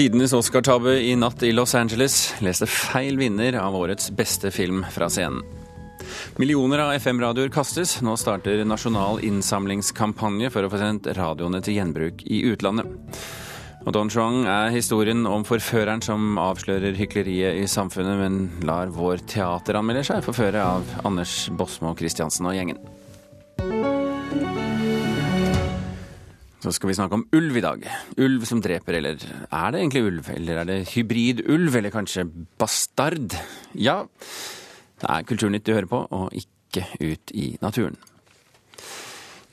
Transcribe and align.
Tidenes 0.00 0.32
Oscar-tabbe 0.32 0.94
i 1.04 1.16
natt 1.16 1.42
i 1.44 1.50
Los 1.52 1.74
Angeles 1.76 2.14
leste 2.40 2.64
feil 2.64 3.18
vinner 3.20 3.52
av 3.60 3.74
årets 3.76 4.06
beste 4.16 4.48
film 4.48 4.78
fra 4.88 5.10
scenen. 5.12 5.42
Millioner 6.40 6.80
av 6.86 6.94
FM-radioer 6.94 7.50
kastes. 7.52 7.98
Nå 8.00 8.14
starter 8.16 8.62
nasjonal 8.64 9.20
innsamlingskampanje 9.28 10.48
for 10.54 10.64
å 10.64 10.70
få 10.72 10.80
sendt 10.80 11.10
radioene 11.18 11.60
til 11.60 11.76
gjenbruk 11.76 12.24
i 12.24 12.40
utlandet. 12.48 13.20
Og 13.84 13.92
Don 13.92 14.08
Chong 14.08 14.46
er 14.48 14.72
historien 14.72 15.28
om 15.28 15.44
forføreren 15.44 16.00
som 16.00 16.40
avslører 16.40 16.96
hykleriet 16.96 17.60
i 17.60 17.68
samfunnet, 17.68 18.22
men 18.24 18.64
lar 18.64 18.88
vår 18.96 19.20
teateranmelder 19.28 20.08
seg 20.14 20.24
forføre 20.24 20.64
av 20.64 20.96
Anders 21.04 21.42
Bosmo 21.52 21.92
Christiansen 22.00 22.48
og 22.48 22.56
gjengen. 22.56 22.80
Så 26.60 26.74
skal 26.76 26.90
vi 26.90 26.96
snakke 26.98 27.16
om 27.16 27.24
ulv 27.32 27.56
i 27.56 27.64
dag. 27.64 27.84
Ulv 28.20 28.44
som 28.48 28.60
dreper, 28.60 28.98
eller 28.98 29.16
er 29.16 29.72
det 29.72 29.80
egentlig 29.80 30.04
ulv? 30.04 30.28
Eller 30.34 30.60
er 30.60 30.68
det 30.68 30.78
hybridulv, 30.92 31.76
eller 31.80 31.94
kanskje 31.94 32.26
bastard? 32.60 33.32
Ja, 33.72 34.02
det 35.00 35.08
er 35.08 35.24
Kulturnytt 35.24 35.64
du 35.64 35.72
hører 35.72 35.88
på, 35.88 36.04
og 36.04 36.36
ikke 36.36 36.84
ut 37.00 37.32
i 37.32 37.54
naturen. 37.64 37.96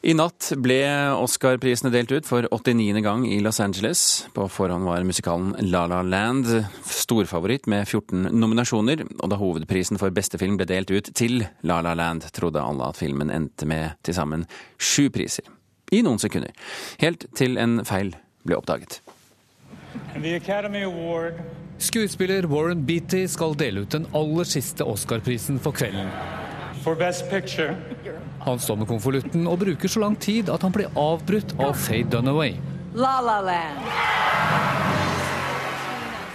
I 0.08 0.14
natt 0.16 0.52
ble 0.62 0.78
Oscar-prisene 1.18 1.90
delt 1.92 2.12
ut 2.12 2.28
for 2.28 2.46
89. 2.52 3.00
gang 3.04 3.24
i 3.28 3.40
Los 3.44 3.60
Angeles. 3.64 4.28
På 4.36 4.46
forhånd 4.52 4.86
var 4.88 5.08
musikalen 5.08 5.56
La 5.72 5.86
La 5.90 6.04
Land 6.06 6.52
storfavoritt 6.86 7.68
med 7.72 7.88
14 7.88 8.30
nominasjoner, 8.36 9.04
og 9.18 9.32
da 9.32 9.40
hovedprisen 9.40 10.00
for 10.00 10.16
beste 10.16 10.40
film 10.40 10.60
ble 10.60 10.68
delt 10.70 10.92
ut 10.92 11.12
til 11.16 11.42
La 11.64 11.80
La 11.82 11.96
Land, 11.98 12.28
trodde 12.36 12.64
alle 12.64 12.92
at 12.92 13.00
filmen 13.00 13.32
endte 13.34 13.68
med 13.68 13.96
til 14.04 14.20
sammen 14.20 14.48
sju 14.78 15.08
priser 15.12 15.48
i 15.92 16.02
noen 16.06 16.20
sekunder. 16.22 16.52
Helt 17.02 17.28
til 17.38 17.58
en 17.62 17.80
feil 17.88 18.14
ble 18.48 18.58
oppdaget. 18.60 19.00
Skuespiller 21.78 22.48
Warren 22.50 22.86
Beatty 22.86 23.26
skal 23.30 23.54
dele 23.58 23.86
ut 23.86 23.94
den 23.94 24.08
aller 24.18 24.50
siste 24.50 24.86
Oscar-prisen 24.86 25.60
for 25.62 25.72
kvelden. 25.78 26.10
Han 28.48 28.60
står 28.60 28.80
med 28.82 28.88
konvolutten 28.90 29.48
og 29.48 29.60
bruker 29.60 29.92
så 29.92 30.02
lang 30.02 30.18
tid 30.20 30.50
at 30.50 30.64
han 30.66 30.74
blir 30.74 30.90
avbrutt 30.98 31.54
av 31.60 31.76
Faye 31.78 32.08
Dunaway. 32.08 32.58
La 32.98 33.20
La 33.22 33.42
Land. 33.46 34.87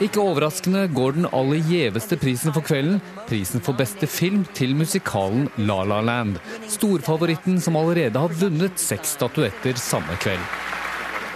Ikke 0.00 0.22
overraskende 0.22 0.86
går 0.94 1.18
den 1.18 1.26
aller 1.36 1.60
gjeveste 1.68 2.16
prisen 2.16 2.54
for 2.54 2.64
kvelden, 2.64 3.00
prisen 3.28 3.60
for 3.60 3.76
beste 3.76 4.08
film, 4.08 4.46
til 4.56 4.72
musikalen 4.76 5.50
La 5.68 5.82
La 5.84 6.00
Land. 6.00 6.38
Storfavoritten 6.70 7.60
som 7.60 7.76
allerede 7.76 8.18
har 8.18 8.32
vunnet 8.40 8.80
seks 8.80 9.18
statuetter 9.18 9.76
samme 9.76 10.16
kveld. 10.22 10.40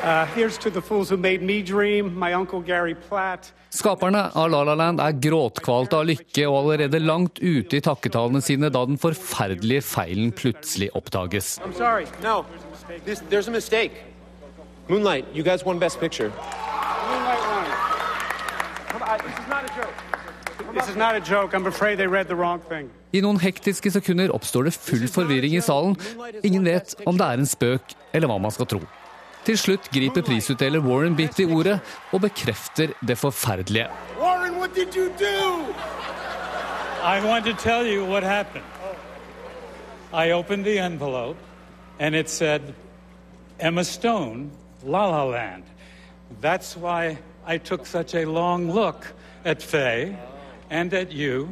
Uh, 0.06 0.28
Skaperne 3.74 4.22
av 4.38 4.50
La 4.52 4.62
La 4.62 4.74
Land 4.78 5.00
er 5.02 5.16
gråtkvalte 5.18 5.98
av 5.98 6.06
lykke 6.06 6.44
og 6.46 6.58
allerede 6.60 7.00
langt 7.02 7.40
ute 7.42 7.80
i 7.80 7.82
takketalene 7.82 8.42
sine 8.44 8.70
da 8.70 8.84
den 8.86 9.00
forferdelige 9.02 9.82
feilen 9.82 10.30
plutselig 10.32 10.92
oppdages. 10.94 11.58
No. 12.22 12.44
Moonlight, 14.88 15.26
you 15.34 15.42
guys 15.42 15.64
won 15.64 15.80
Best 15.80 15.98
Picture. 15.98 16.30
I 23.12 23.20
noen 23.24 23.38
hektiske 23.40 23.90
sekunder 23.94 24.32
oppstår 24.36 24.66
det 24.68 24.74
full 24.76 25.06
forvirring 25.08 25.54
i 25.56 25.62
salen. 25.64 25.96
Ingen 26.44 26.66
vet 26.68 26.92
om 27.08 27.16
det 27.16 27.24
er 27.24 27.40
en 27.40 27.48
spøk 27.48 27.94
eller 28.12 28.28
hva 28.28 28.36
man 28.44 28.52
skal 28.52 28.68
tro. 28.68 28.80
Til 29.46 29.56
slutt 29.56 29.88
griper 29.94 30.26
prisutdeler 30.26 30.84
Warren 30.84 31.16
Bitt 31.16 31.40
i 31.40 31.46
ordet 31.48 31.78
og 32.12 32.20
bekrefter 32.26 32.92
det 33.00 33.16
forferdelige. 33.16 33.88
Warren, 34.20 34.58
what 34.60 34.74
did 34.74 34.92
you 34.92 35.08
do? 35.16 35.64
I 37.00 37.24
want 37.24 37.46
to 37.46 37.54
tell 37.54 37.86
you 37.86 38.04
what 38.04 38.22
happened. 38.22 38.66
I 40.12 40.32
opened 40.32 40.64
the 40.64 40.78
envelope 40.78 41.38
and 41.98 42.14
it 42.14 42.28
said 42.28 42.74
Emma 43.60 43.84
Stone, 43.84 44.50
La 44.84 45.06
La 45.08 45.24
Land. 45.24 45.64
That's 46.42 46.76
why 46.76 47.16
I 47.46 47.56
took 47.58 47.86
such 47.86 48.14
a 48.14 48.26
long 48.26 48.70
look 48.70 49.06
at 49.44 49.62
Faye 49.62 50.18
and 50.70 50.94
at 50.94 51.12
you. 51.12 51.48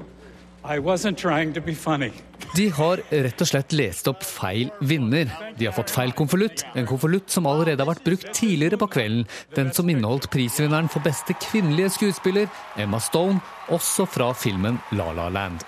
I 0.64 0.78
wasn't 0.78 1.18
trying 1.18 1.52
to 1.54 1.60
be 1.60 1.74
funny. 1.74 2.12
De 2.56 2.68
har 2.70 3.00
rett 3.10 3.40
og 3.42 3.48
slett 3.48 3.72
lest 3.74 4.06
opp 4.08 4.22
feil 4.24 4.70
vinner. 4.80 5.28
De 5.58 5.66
har 5.66 5.74
fått 5.76 5.90
feil 5.90 6.12
konvolutt, 6.16 6.62
en 6.74 6.86
konvolutt 6.86 7.32
som 7.34 7.48
allerede 7.50 7.82
har 7.82 7.90
vært 7.90 8.04
brukt 8.06 8.30
tidligere 8.36 8.78
på 8.80 8.88
kvelden. 8.94 9.26
Den 9.56 9.72
som 9.74 9.90
inneholdt 9.90 10.30
prisvinneren 10.32 10.88
for 10.88 11.04
beste 11.04 11.34
kvinnelige 11.48 11.90
skuespiller, 11.96 12.46
Emma 12.78 13.00
Stone, 13.02 13.42
også 13.74 14.06
fra 14.06 14.30
filmen 14.32 14.78
La 14.96 15.10
La 15.12 15.28
Land. 15.28 15.66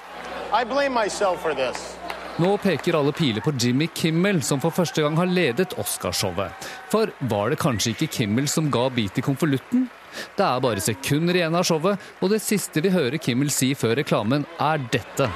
Nå 2.36 2.50
peker 2.60 2.96
alle 2.96 3.12
piler 3.16 3.42
på 3.44 3.52
Jimmy 3.58 3.90
Kimmel, 3.96 4.42
som 4.44 4.60
for 4.60 4.70
første 4.70 5.02
gang 5.02 5.16
har 5.18 5.28
ledet 5.28 5.74
Oscarshowet. 5.80 6.66
For 6.92 7.12
var 7.32 7.50
det 7.50 7.60
kanskje 7.60 7.96
ikke 7.96 8.12
Kimmel 8.20 8.48
som 8.48 8.70
ga 8.70 8.86
bit 8.92 9.18
i 9.18 9.24
konvolutten? 9.24 9.88
Det 10.36 10.46
er 10.46 10.60
bare 10.60 10.80
sekunder 10.80 11.34
igjen 11.38 11.54
av 11.54 11.66
showet, 11.66 12.00
og 12.20 12.30
det 12.30 12.42
siste 12.44 12.82
vi 12.84 12.92
hører 12.94 13.18
Kimmel 13.18 13.50
si 13.50 13.74
før 13.74 13.96
reklamen, 14.00 14.46
er 14.60 14.82
dette. 14.92 15.30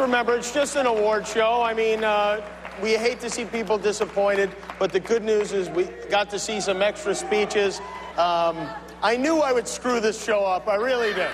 Remember. 0.00 0.40
I 0.40 1.74
mean, 1.74 2.04
uh, 2.04 2.40
we 2.82 2.96
hate 2.96 3.20
to 3.20 3.30
see 3.30 3.44
people 3.44 3.78
disappointed, 3.78 4.50
but 4.78 4.92
the 4.92 5.00
good 5.00 5.22
news 5.22 5.52
is 5.52 5.68
we 5.68 5.84
got 6.10 6.30
to 6.30 6.38
see 6.38 6.60
some 6.60 6.82
extra 6.82 7.14
speeches. 7.14 7.80
Um, 8.16 8.56
I 9.02 9.16
knew 9.16 9.40
I 9.40 9.52
would 9.52 9.68
screw 9.68 10.00
this 10.00 10.22
show 10.22 10.44
up. 10.44 10.68
I 10.68 10.76
really 10.76 11.12
did. 11.12 11.30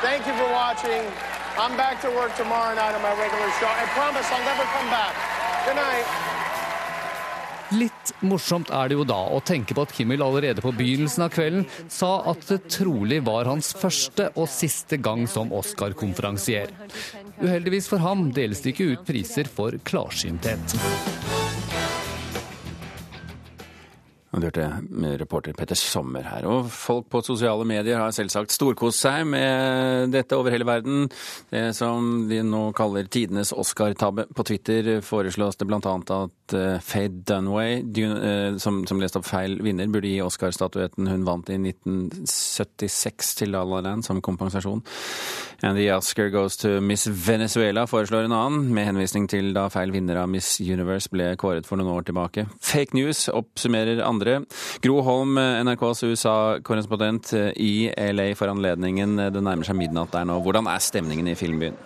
Thank 0.00 0.26
you 0.26 0.32
for 0.34 0.48
watching. 0.52 1.02
I'm 1.58 1.76
back 1.76 2.00
to 2.02 2.10
work 2.10 2.34
tomorrow 2.36 2.74
night 2.74 2.94
on 2.94 3.02
my 3.02 3.12
regular 3.18 3.50
show. 3.58 3.66
I 3.66 3.84
promise 3.92 4.26
I'll 4.30 4.44
never 4.44 4.62
come 4.72 4.88
back. 4.88 5.14
Good 5.66 5.76
night. 5.76 6.29
Litt 7.70 8.12
morsomt 8.26 8.70
er 8.74 8.90
det 8.90 8.96
jo 8.98 9.04
da 9.06 9.18
å 9.30 9.38
tenke 9.46 9.76
på 9.76 9.84
at 9.86 9.92
Kimmel 9.94 10.24
allerede 10.26 10.62
på 10.64 10.72
begynnelsen 10.74 11.26
av 11.26 11.34
kvelden 11.34 11.66
sa 11.92 12.16
at 12.32 12.42
det 12.48 12.64
trolig 12.74 13.20
var 13.26 13.50
hans 13.50 13.70
første 13.78 14.30
og 14.34 14.50
siste 14.50 14.98
gang 14.98 15.26
som 15.30 15.54
Oscar-konferansier. 15.54 16.74
Uheldigvis 17.40 17.90
for 17.90 18.02
ham 18.02 18.30
deles 18.34 18.64
det 18.64 18.74
ikke 18.74 18.90
ut 18.94 19.06
priser 19.06 19.50
for 19.50 19.78
klarsynthet. 19.86 21.39
Du 24.30 24.44
hørte 24.46 24.66
reporter 25.18 25.54
Petter 25.58 25.74
Sommer 25.74 26.22
her. 26.22 26.44
Og 26.46 26.68
folk 26.70 27.08
på 27.10 27.22
sosiale 27.26 27.64
medier 27.66 27.98
har 27.98 28.12
selvsagt 28.14 28.54
storkost 28.54 29.02
seg 29.02 29.24
med 29.26 30.12
dette 30.14 30.38
over 30.38 30.54
hele 30.54 30.66
verden. 30.68 31.08
Det 31.50 31.72
som 31.74 32.28
de 32.30 32.38
nå 32.46 32.62
kaller 32.78 33.10
tidenes 33.10 33.50
Oscar-tabbe. 33.50 34.28
På 34.30 34.46
Twitter 34.46 35.00
foreslås 35.02 35.58
det 35.58 35.66
bl.a. 35.66 35.80
at 35.80 36.54
uh, 36.54 36.78
Faye 36.78 37.10
Dunway, 37.10 37.80
uh, 37.82 38.58
som, 38.62 38.84
som, 38.86 39.02
leste 39.02 39.18
opp 39.18 39.26
feil 39.26 39.58
vinner, 39.66 39.90
burde 39.90 40.12
gi 40.12 40.22
Oscar-statuetten 40.22 41.10
hun 41.10 41.26
vant 41.26 41.50
i 41.50 41.58
1976 41.58 43.34
til 43.42 43.54
La 43.56 43.64
La 43.66 43.82
Land 43.82 44.06
som 44.06 44.22
kompensasjon. 44.22 44.84
And 45.62 45.76
the 45.76 45.90
Oscar 45.92 46.30
goes 46.30 46.56
to 46.56 46.80
Miss 46.80 47.06
Venezuela, 47.06 47.86
foreslår 47.86 48.24
en 48.24 48.32
annen, 48.32 48.70
med 48.72 48.86
henvisning 48.86 49.26
til 49.28 49.50
da 49.52 49.66
feil 49.68 49.90
vinner 49.92 50.22
av 50.22 50.30
Miss 50.32 50.54
Universe 50.62 51.10
ble 51.12 51.34
kåret 51.36 51.68
for 51.68 51.76
noen 51.76 51.98
år 51.98 52.06
tilbake. 52.08 52.46
Fake 52.64 52.96
news 52.96 53.26
oppsummerer 53.28 54.00
andre 54.06 54.19
andre. 54.20 54.40
Gro 54.82 55.00
Holm, 55.02 55.38
NRKs 55.38 56.04
USA-korrespondent 56.04 57.32
i 57.56 57.90
LA 58.12 58.32
for 58.36 58.52
anledningen. 58.52 59.16
Det 59.32 59.42
nærmer 59.42 59.66
seg 59.66 59.78
midnatt 59.80 60.12
der 60.12 60.26
nå. 60.28 60.40
Hvordan 60.44 60.68
er 60.70 60.82
stemningen 60.82 61.30
i 61.30 61.38
filmbyen? 61.38 61.78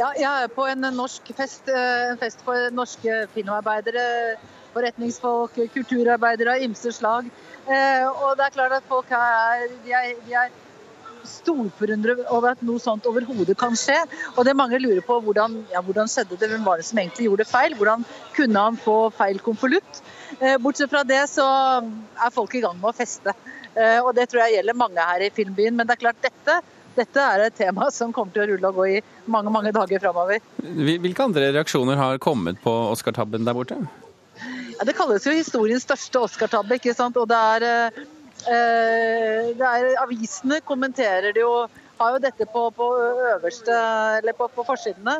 Ja, 0.00 0.08
jeg 0.16 0.44
er 0.44 0.48
på 0.48 0.64
en 0.64 0.86
norsk 0.96 1.28
fest, 1.36 1.68
en 1.68 2.18
fest 2.20 2.40
for 2.46 2.70
norske 2.72 3.26
filmarbeidere, 3.34 4.38
forretningsfolk, 4.72 5.58
kulturarbeidere 5.74 6.54
av 6.56 6.64
ymse 6.64 6.92
slag. 6.94 7.28
Eh, 7.68 8.06
og 8.08 8.38
det 8.38 8.46
er 8.46 8.54
klart 8.54 8.72
at 8.78 8.86
folk 8.88 9.10
her 9.12 9.26
er, 9.26 9.66
de 9.84 9.92
er, 9.92 10.14
de 10.24 10.36
er 10.40 10.54
storforundret 11.28 12.22
over 12.28 12.54
at 12.54 12.64
noe 12.66 12.82
sånt 12.82 13.06
overhodet 13.08 13.56
kan 13.60 13.76
skje. 13.78 13.98
Og 14.36 14.44
det 14.48 14.56
mange 14.58 14.80
lurer 14.82 15.02
på 15.04 15.20
hvordan, 15.24 15.60
ja, 15.72 15.82
hvordan 15.84 16.10
skjedde 16.10 16.38
det, 16.40 16.50
hvem 16.52 16.66
var 16.66 16.80
det 16.80 16.88
som 16.88 17.00
egentlig 17.02 17.28
gjorde 17.28 17.48
feil? 17.48 17.76
Hvordan 17.78 18.04
kunne 18.36 18.66
han 18.66 18.80
få 18.80 18.98
feil 19.16 19.40
konvolutt? 19.44 20.02
Eh, 20.38 20.58
bortsett 20.62 20.92
fra 20.92 21.04
det 21.04 21.22
så 21.32 21.46
er 21.80 22.34
folk 22.34 22.54
i 22.56 22.64
gang 22.64 22.76
med 22.80 22.92
å 22.92 22.96
feste. 22.96 23.34
Eh, 23.74 23.98
og 24.00 24.14
det 24.16 24.30
tror 24.30 24.44
jeg 24.46 24.58
gjelder 24.58 24.78
mange 24.78 25.08
her 25.12 25.24
i 25.26 25.32
filmbyen. 25.34 25.76
Men 25.78 25.88
det 25.88 25.98
er 25.98 26.04
klart, 26.08 26.22
dette 26.24 26.60
dette 26.96 27.22
er 27.22 27.44
et 27.46 27.54
tema 27.54 27.86
som 27.94 28.12
kommer 28.12 28.34
til 28.34 28.42
å 28.42 28.48
rulle 28.50 28.70
og 28.72 28.78
gå 28.80 28.86
i 28.96 29.00
mange 29.30 29.52
mange 29.54 29.70
dager 29.74 30.02
framover. 30.02 30.42
Hvilke 30.58 31.22
andre 31.22 31.52
reaksjoner 31.54 31.98
har 32.00 32.18
kommet 32.22 32.58
på 32.64 32.72
Oscar-tabben 32.90 33.46
der 33.46 33.56
borte? 33.56 33.78
Ja, 34.80 34.86
det 34.88 34.96
kalles 34.98 35.26
jo 35.26 35.34
historiens 35.36 35.84
største 35.84 36.22
Oscar-tabbe. 36.24 36.78
ikke 36.80 36.94
sant? 36.96 37.16
Og 37.20 37.28
det 37.28 37.36
er, 37.36 37.62
eh, 37.62 38.04
er 38.48 39.94
Avisene 40.02 40.60
kommenterer 40.64 41.32
det 41.34 41.44
jo 41.44 41.68
har 42.00 42.16
jo 42.16 42.20
dette 42.22 42.46
på, 42.48 42.62
på 42.76 42.86
øverste, 43.34 43.76
eller 44.18 44.36
på, 44.36 44.48
på 44.54 44.64
forsidene. 44.64 45.18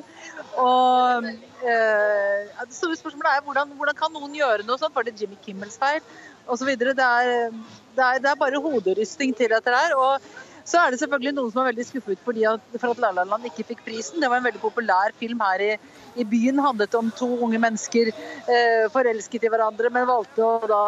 Og 0.60 1.26
eh, 1.28 2.48
det 2.64 2.76
store 2.76 2.96
spørsmålet 2.96 3.34
er 3.34 3.44
hvordan, 3.44 3.74
hvordan, 3.76 3.98
kan 3.98 4.14
noen 4.16 4.36
gjøre 4.36 4.64
noe 4.64 4.80
sånt? 4.80 4.94
Var 4.96 5.08
det 5.08 5.18
Jimmy 5.20 5.36
Kimmels 5.44 5.76
feil? 5.80 6.00
Og 6.48 6.58
så 6.58 6.68
videre. 6.68 6.96
Det 6.96 7.04
er, 7.04 7.50
det 7.98 8.08
det 8.24 8.30
er 8.32 8.40
bare 8.40 8.62
hoderysting 8.64 9.36
til 9.36 9.52
dette 9.52 9.76
her. 9.76 9.96
Og 9.96 10.30
så 10.70 10.78
er 10.78 10.92
det 10.92 11.00
selvfølgelig 11.00 11.34
noen 11.34 11.50
som 11.50 11.62
er 11.62 11.72
veldig 11.72 11.86
skuffet 11.88 12.20
for 12.22 12.92
at 12.92 13.00
La 13.02 13.10
La 13.16 13.24
Land 13.26 13.48
ikke 13.48 13.66
fikk 13.72 13.82
prisen. 13.86 14.20
Det 14.22 14.30
var 14.30 14.38
en 14.38 14.46
veldig 14.46 14.62
populær 14.62 15.14
film 15.18 15.42
her 15.42 15.64
i, 15.64 15.70
i 16.14 16.26
byen. 16.28 16.62
Handlet 16.62 16.94
om 16.98 17.10
to 17.18 17.26
unge 17.42 17.58
mennesker 17.62 18.12
eh, 18.12 18.84
forelsket 18.94 19.48
i 19.48 19.50
hverandre, 19.50 19.90
men 19.90 20.06
valgte 20.06 20.46
å 20.46 20.70
da 20.70 20.84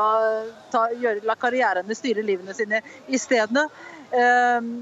ta, 0.70 0.86
gjøre, 0.94 1.24
la 1.26 1.38
karrierene 1.38 1.98
styre 1.98 2.22
livene 2.26 2.54
sine 2.54 2.82
i 3.10 3.18
Eh, 3.18 4.01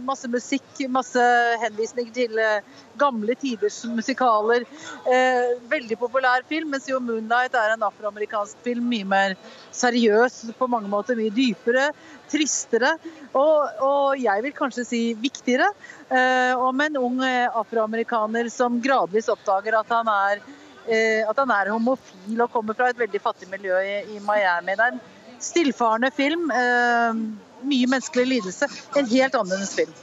masse 0.06 0.29
musikk, 0.31 0.67
masse 0.91 1.23
henvisning 1.62 2.09
til 2.15 2.38
eh, 2.38 2.62
gamle 2.99 3.35
tiders 3.38 3.79
musikaler. 3.87 4.65
Eh, 5.06 5.53
veldig 5.71 5.99
populær 6.00 6.43
film, 6.49 6.71
mens 6.75 6.88
jo 6.88 6.99
'Moonlight' 7.00 7.55
er 7.55 7.75
en 7.75 7.87
afroamerikansk 7.87 8.56
film. 8.65 8.88
Mye 8.91 9.05
mer 9.05 9.37
seriøs 9.73 10.53
på 10.59 10.69
mange 10.69 10.88
måter, 10.88 11.17
mye 11.17 11.31
dypere, 11.31 11.91
tristere. 12.31 12.97
Og, 13.35 13.69
og 13.81 14.19
jeg 14.19 14.43
vil 14.43 14.56
kanskje 14.56 14.87
si 14.87 15.03
viktigere. 15.15 15.71
Eh, 16.11 16.55
om 16.59 16.81
en 16.81 16.97
ung 16.97 17.23
eh, 17.23 17.47
afroamerikaner 17.47 18.50
som 18.50 18.81
gradvis 18.82 19.31
oppdager 19.31 19.79
at 19.79 19.93
han 19.94 20.09
er 20.11 20.41
eh, 20.88 21.23
at 21.29 21.38
han 21.38 21.50
er 21.55 21.71
homofil 21.71 22.41
og 22.41 22.50
kommer 22.50 22.75
fra 22.75 22.91
et 22.91 22.99
veldig 22.99 23.21
fattig 23.23 23.49
miljø 23.50 23.79
i 23.79 24.19
Miami. 24.27 24.75
Det 24.75 24.88
er 24.88 24.97
en 24.97 25.00
stillfarende 25.41 26.11
film. 26.11 26.50
Mye 27.66 27.88
menneskelig 27.90 28.26
lidelse. 28.36 28.70
En 28.96 29.10
helt 29.10 29.34
annerledes 29.34 29.74
film. 29.74 29.98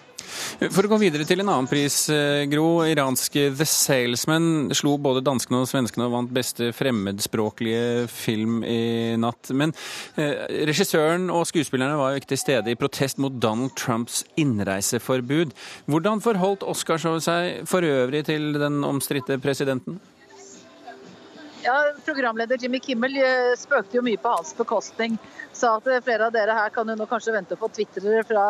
For 0.73 0.85
å 0.85 0.89
gå 0.89 0.97
videre 0.99 1.25
til 1.27 1.41
en 1.41 1.49
annen 1.51 1.69
pris, 1.69 1.95
eh, 2.09 2.45
Gro. 2.49 2.81
Iranske 2.87 3.47
The 3.55 3.67
Salesman 3.67 4.73
slo 4.75 4.95
både 4.97 5.23
danskene 5.25 5.61
og 5.61 5.69
svenskene 5.69 6.07
og 6.07 6.15
vant 6.15 6.33
beste 6.33 6.71
fremmedspråklige 6.75 8.07
film 8.11 8.63
i 8.65 9.15
natt. 9.21 9.51
Men 9.53 9.73
eh, 10.17 10.47
regissøren 10.69 11.29
og 11.33 11.47
skuespillerne 11.49 11.99
var 11.99 12.13
jo 12.13 12.21
ikke 12.21 12.33
til 12.33 12.43
stede 12.43 12.73
i 12.73 12.79
protest 12.79 13.21
mot 13.21 13.39
Donald 13.39 13.75
Trumps 13.79 14.23
innreiseforbud. 14.37 15.55
Hvordan 15.87 16.23
forholdt 16.25 16.65
Oscarshowet 16.67 17.27
seg 17.27 17.65
for 17.69 17.85
øvrig 17.85 18.25
til 18.27 18.57
den 18.57 18.83
omstridte 18.87 19.39
presidenten? 19.41 20.01
Ja, 21.67 21.93
Programleder 22.05 22.57
Jimmy 22.57 22.79
Kimmel 22.79 23.17
eh, 23.19 23.53
spøkte 23.59 23.97
jo 23.97 24.01
mye 24.05 24.19
på 24.23 24.31
hans 24.31 24.53
bekostning. 24.55 25.17
Sa 25.51 25.73
at 25.75 25.89
flere 26.05 26.29
av 26.29 26.31
dere 26.31 26.53
her 26.55 26.71
kan 26.71 26.87
jo 26.87 26.93
nå 26.95 27.07
kanskje 27.11 27.33
vente 27.35 27.57
på 27.59 27.67
twitrere 27.75 28.21
fra, 28.29 28.45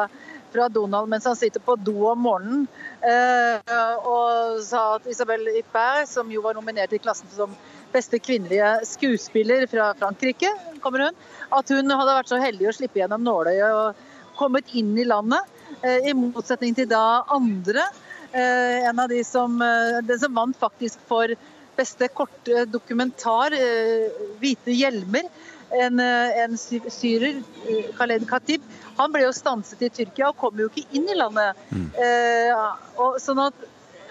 fra, 0.54 0.68
Donald 0.69 1.10
mens 1.10 1.25
han 1.25 1.40
sitter 1.40 1.64
på 1.66 1.74
do 1.81 1.96
om 2.12 2.22
morgenen. 2.28 2.68
Eh, 3.02 3.74
og 4.06 4.62
sa 4.68 4.84
at 5.00 5.10
Isabel 5.10 5.50
Ippert, 5.56 6.06
som 6.12 6.30
jo 6.30 6.46
var 6.46 6.60
nominert 6.60 6.94
i 6.94 7.02
klassen 7.02 7.34
som 7.34 7.58
beste 7.90 8.22
kvinnelige 8.22 8.69
skuespiller 8.86 9.66
fra 9.72 9.90
Frankrike, 9.98 10.54
kommer 10.86 11.08
hun, 11.08 11.19
at 11.58 11.74
hun 11.74 11.98
hadde 11.98 12.18
vært 12.19 12.30
så 12.36 12.42
heldig 12.44 12.69
å 12.69 12.78
slippe 12.84 13.02
gjennom 13.02 13.25
nåløyet 13.25 13.81
og 13.81 14.38
kommet 14.38 14.69
inn 14.78 14.94
i 14.94 15.10
landet. 15.10 15.58
Eh, 15.81 16.12
I 16.12 16.18
motsetning 16.22 16.78
til 16.78 16.94
da 16.94 17.24
andre. 17.34 17.90
Eh, 18.30 18.86
en 18.86 19.00
av 19.00 19.10
de 19.10 19.25
som, 19.25 19.58
eh, 19.58 20.04
den 20.06 20.19
som 20.22 20.38
vant 20.38 20.62
faktisk 20.62 21.02
for 21.10 21.34
beste 21.78 22.10
korte 22.10 22.66
dokumentar, 22.66 23.54
eh, 23.54 24.10
'Hvite 24.40 24.74
hjelmer'. 24.74 25.30
En, 25.72 26.00
eh, 26.00 26.44
en 26.44 26.58
syrer, 26.58 27.44
eh, 27.68 27.92
Khaled 27.98 28.28
Khatib, 28.28 28.62
han 28.98 29.12
ble 29.12 29.26
jo 29.26 29.34
stanset 29.36 29.82
i 29.84 29.90
Tyrkia 29.90 30.30
og 30.30 30.38
kom 30.38 30.62
jo 30.62 30.70
ikke 30.70 30.86
inn 30.96 31.10
i 31.12 31.18
landet. 31.18 31.58
Mm. 31.72 31.90
Eh, 32.00 32.62
og, 32.98 33.20
sånn 33.20 33.42
at 33.44 33.66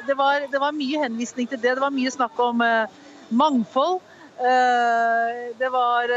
det 0.07 0.17
var, 0.19 0.45
det 0.53 0.61
var, 0.61 0.77
mye 0.77 1.01
henvisning 1.03 1.49
til 1.49 1.59
det. 1.59 1.75
Det 1.75 1.83
var 1.83 1.95
mye 1.95 2.13
snakk 2.13 2.39
om 2.39 2.61
eh, 2.61 2.93
mangfold. 3.31 3.99
Eh, 4.37 5.41
det, 5.59 5.71
var, 5.73 6.13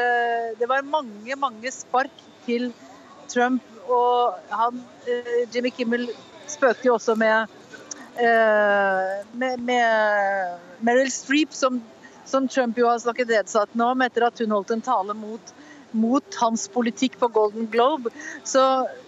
det, 0.59 0.67
var, 0.67 0.83
mange, 0.83 1.39
mange 1.39 1.71
spark 1.71 2.23
til 2.45 2.73
Trump. 3.31 3.63
Og 3.89 4.35
han, 4.51 4.83
Jimmy 5.53 5.71
Kimmel 5.73 6.09
spøkte 6.49 6.89
jo 6.91 6.97
også 6.99 7.15
med 7.17 7.49
med, 8.17 9.59
med 9.59 10.57
Meryl 10.79 11.11
Streep, 11.11 11.53
som, 11.53 11.81
som, 12.25 12.47
Trump 12.47 12.77
jo 12.77 12.87
har 12.87 12.99
snakket 12.99 13.29
nedsattende 13.31 13.85
om 13.85 14.01
etter 14.01 14.25
at 14.27 14.39
hun 14.39 14.55
holdt 14.55 14.73
en 14.75 14.83
tale 14.83 15.15
mot, 15.17 15.53
mot 15.91 16.39
hans 16.41 16.67
politikk 16.73 17.19
på 17.19 17.29
Golden 17.35 17.69
Globe. 17.71 18.11
Så 18.43 18.63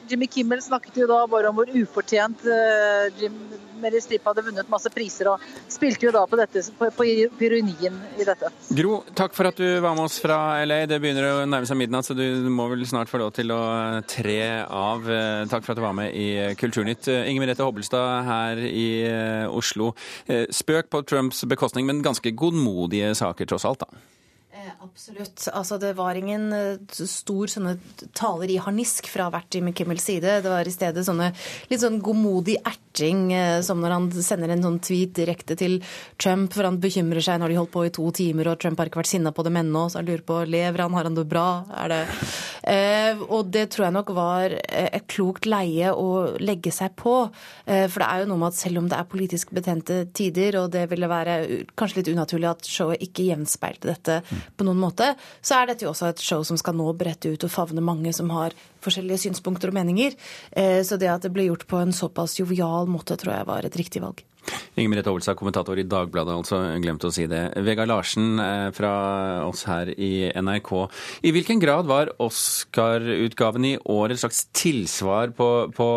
Jimmy 0.07 0.27
Kimmel 0.27 0.61
snakket 0.61 1.01
jo 1.03 1.09
da 1.11 1.25
bare 1.27 1.51
om 1.51 1.59
hvor 1.59 1.73
ufortjent 1.75 2.45
uh, 2.47 3.09
Jim 3.19 3.37
Meryl 3.81 4.03
Streep 4.03 4.27
hadde 4.29 4.43
vunnet 4.45 4.69
masse 4.71 4.91
priser, 4.93 5.31
og 5.31 5.43
spilte 5.71 6.07
jo 6.07 6.13
da 6.15 6.23
på, 6.29 6.39
dette, 6.39 6.63
på, 6.77 6.89
på 6.95 7.07
ironien 7.07 7.97
i 8.19 8.27
dette. 8.27 8.51
Gro, 8.77 9.01
takk 9.17 9.35
for 9.37 9.51
at 9.51 9.59
du 9.59 9.67
var 9.83 9.95
med 9.97 10.05
oss 10.07 10.19
fra 10.23 10.37
LA. 10.65 10.83
Det 10.89 11.01
begynner 11.03 11.29
å 11.29 11.49
nærme 11.49 11.69
seg 11.69 11.79
midnatt, 11.81 12.07
så 12.07 12.17
du 12.17 12.25
må 12.51 12.69
vel 12.71 12.85
snart 12.89 13.11
få 13.11 13.21
lov 13.21 13.33
til 13.37 13.53
å 13.55 13.61
tre 14.09 14.39
av. 14.65 15.09
Eh, 15.09 15.43
takk 15.51 15.65
for 15.65 15.73
at 15.73 15.81
du 15.81 15.85
var 15.85 15.97
med 15.97 16.15
i 16.15 16.29
Kulturnytt. 16.59 17.09
Inger 17.11 17.43
Merete 17.43 17.67
Hobbelstad 17.67 18.25
her 18.29 18.63
i 18.69 18.87
eh, 19.09 19.45
Oslo. 19.49 19.91
Spøk 20.27 20.91
på 20.91 21.03
Trumps 21.09 21.43
bekostning, 21.49 21.89
men 21.89 22.03
ganske 22.05 22.33
godmodige 22.37 23.13
saker 23.17 23.49
tross 23.49 23.67
alt, 23.67 23.85
da? 23.85 24.20
Eh, 24.61 24.71
absolutt. 24.83 25.47
Altså, 25.53 25.77
det 25.77 25.93
var 25.97 26.17
ingen 26.17 26.51
eh, 26.53 27.05
stor 27.07 27.49
sånne 27.49 27.75
taler 28.17 28.51
i 28.51 28.59
harnisk 28.61 29.07
fra 29.09 29.29
hvert 29.33 29.55
Jimmy 29.55 29.73
Kimmels 29.73 30.05
side. 30.05 30.35
Det 30.43 30.51
var 30.51 30.67
i 30.67 30.73
stedet 30.73 31.05
sånne 31.07 31.31
litt 31.71 31.81
sånn 31.81 31.97
godmodig 32.03 32.59
erting, 32.59 33.31
eh, 33.33 33.61
som 33.65 33.81
når 33.81 33.95
han 33.95 34.09
sender 34.13 34.53
en 34.53 34.61
sånn 34.67 34.77
tweet 34.83 35.15
direkte 35.17 35.57
til 35.57 35.79
Trump, 36.21 36.53
for 36.53 36.67
han 36.67 36.77
bekymrer 36.83 37.25
seg 37.25 37.39
når 37.41 37.53
de 37.53 37.57
holdt 37.57 37.73
på 37.73 37.85
i 37.87 37.93
to 37.95 38.05
timer, 38.13 38.51
og 38.51 38.59
Trump 38.61 38.77
har 38.77 38.91
ikke 38.91 39.01
vært 39.01 39.13
sinna 39.15 39.31
på 39.33 39.45
dem 39.47 39.57
ennå, 39.63 39.87
så 39.89 40.01
han 40.01 40.11
lurer 40.11 40.25
på 40.27 40.43
lever 40.45 40.85
han, 40.85 40.93
har 40.99 41.09
han 41.09 41.17
det 41.17 41.25
bra, 41.31 41.47
er 41.81 41.95
det 41.95 42.01
eh, 42.69 43.25
Og 43.31 43.49
det 43.49 43.65
tror 43.73 43.87
jeg 43.87 43.97
nok 43.97 44.13
var 44.13 44.53
et 44.61 45.09
klokt 45.09 45.49
leie 45.49 45.89
å 45.89 46.37
legge 46.37 46.73
seg 46.75 46.93
på. 46.99 47.15
Eh, 47.65 47.87
for 47.87 48.03
det 48.03 48.11
er 48.11 48.21
jo 48.21 48.29
noe 48.29 48.43
med 48.43 48.51
at 48.51 48.61
selv 48.61 48.83
om 48.83 48.91
det 48.91 48.99
er 48.99 49.09
politisk 49.09 49.55
betente 49.57 50.03
tider, 50.13 50.61
og 50.61 50.69
det 50.75 50.85
ville 50.91 51.09
være 51.09 51.39
kanskje 51.73 52.03
litt 52.03 52.13
unaturlig 52.13 52.51
at 52.51 52.69
showet 52.69 53.09
ikke 53.09 53.25
gjenspeilte 53.31 53.89
dette 53.89 54.21
på 54.57 54.67
noen 54.67 54.81
måte, 54.81 55.13
så 55.41 55.59
er 55.59 55.71
dette 55.71 55.85
jo 55.85 55.91
også 55.91 56.11
et 56.11 56.23
show 56.23 56.43
som 56.47 56.59
skal 56.59 56.77
nå 56.77 56.87
brette 56.97 57.31
ut 57.31 57.45
og 57.47 57.53
favne 57.53 57.83
mange 57.83 58.13
som 58.15 58.31
har 58.33 58.55
forskjellige 58.83 59.25
synspunkter 59.27 59.71
og 59.71 59.77
meninger. 59.77 60.17
Eh, 60.51 60.81
så 60.87 60.99
det 61.01 61.11
at 61.11 61.25
det 61.25 61.33
ble 61.35 61.49
gjort 61.49 61.67
på 61.69 61.81
en 61.81 61.95
såpass 61.95 62.39
jovial 62.39 62.89
måte, 62.91 63.17
tror 63.19 63.35
jeg 63.37 63.49
var 63.49 63.67
et 63.67 63.79
riktig 63.79 64.03
valg. 64.03 64.23
Inger 64.75 64.89
Merete 64.89 65.11
Hovelstad, 65.11 65.35
kommentator 65.35 65.79
i 65.79 65.83
Dagbladet, 65.87 66.33
altså. 66.33 66.61
Glemte 66.81 67.09
å 67.09 67.13
si 67.13 67.25
det. 67.29 67.41
Vegard 67.65 67.91
Larsen 67.91 68.39
eh, 68.39 68.69
fra 68.75 68.91
oss 69.43 69.65
her 69.67 69.91
i 69.91 70.31
NRK. 70.31 70.71
I 71.27 71.33
hvilken 71.35 71.59
grad 71.61 71.89
var 71.89 72.13
Oscar-utgaven 72.23 73.67
i 73.67 73.73
år 73.91 74.13
et 74.13 74.21
slags 74.21 74.45
tilsvar 74.55 75.33
på, 75.35 75.49
på, 75.75 75.89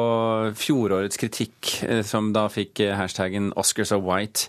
fjorårets 0.59 1.21
kritikk, 1.21 1.71
eh, 1.87 2.03
som 2.07 2.33
da 2.35 2.49
fikk 2.53 2.83
eh, 2.85 2.97
hashtaggen 2.99 3.53
'Oscars 3.55 3.95
are 3.95 4.03
white', 4.03 4.49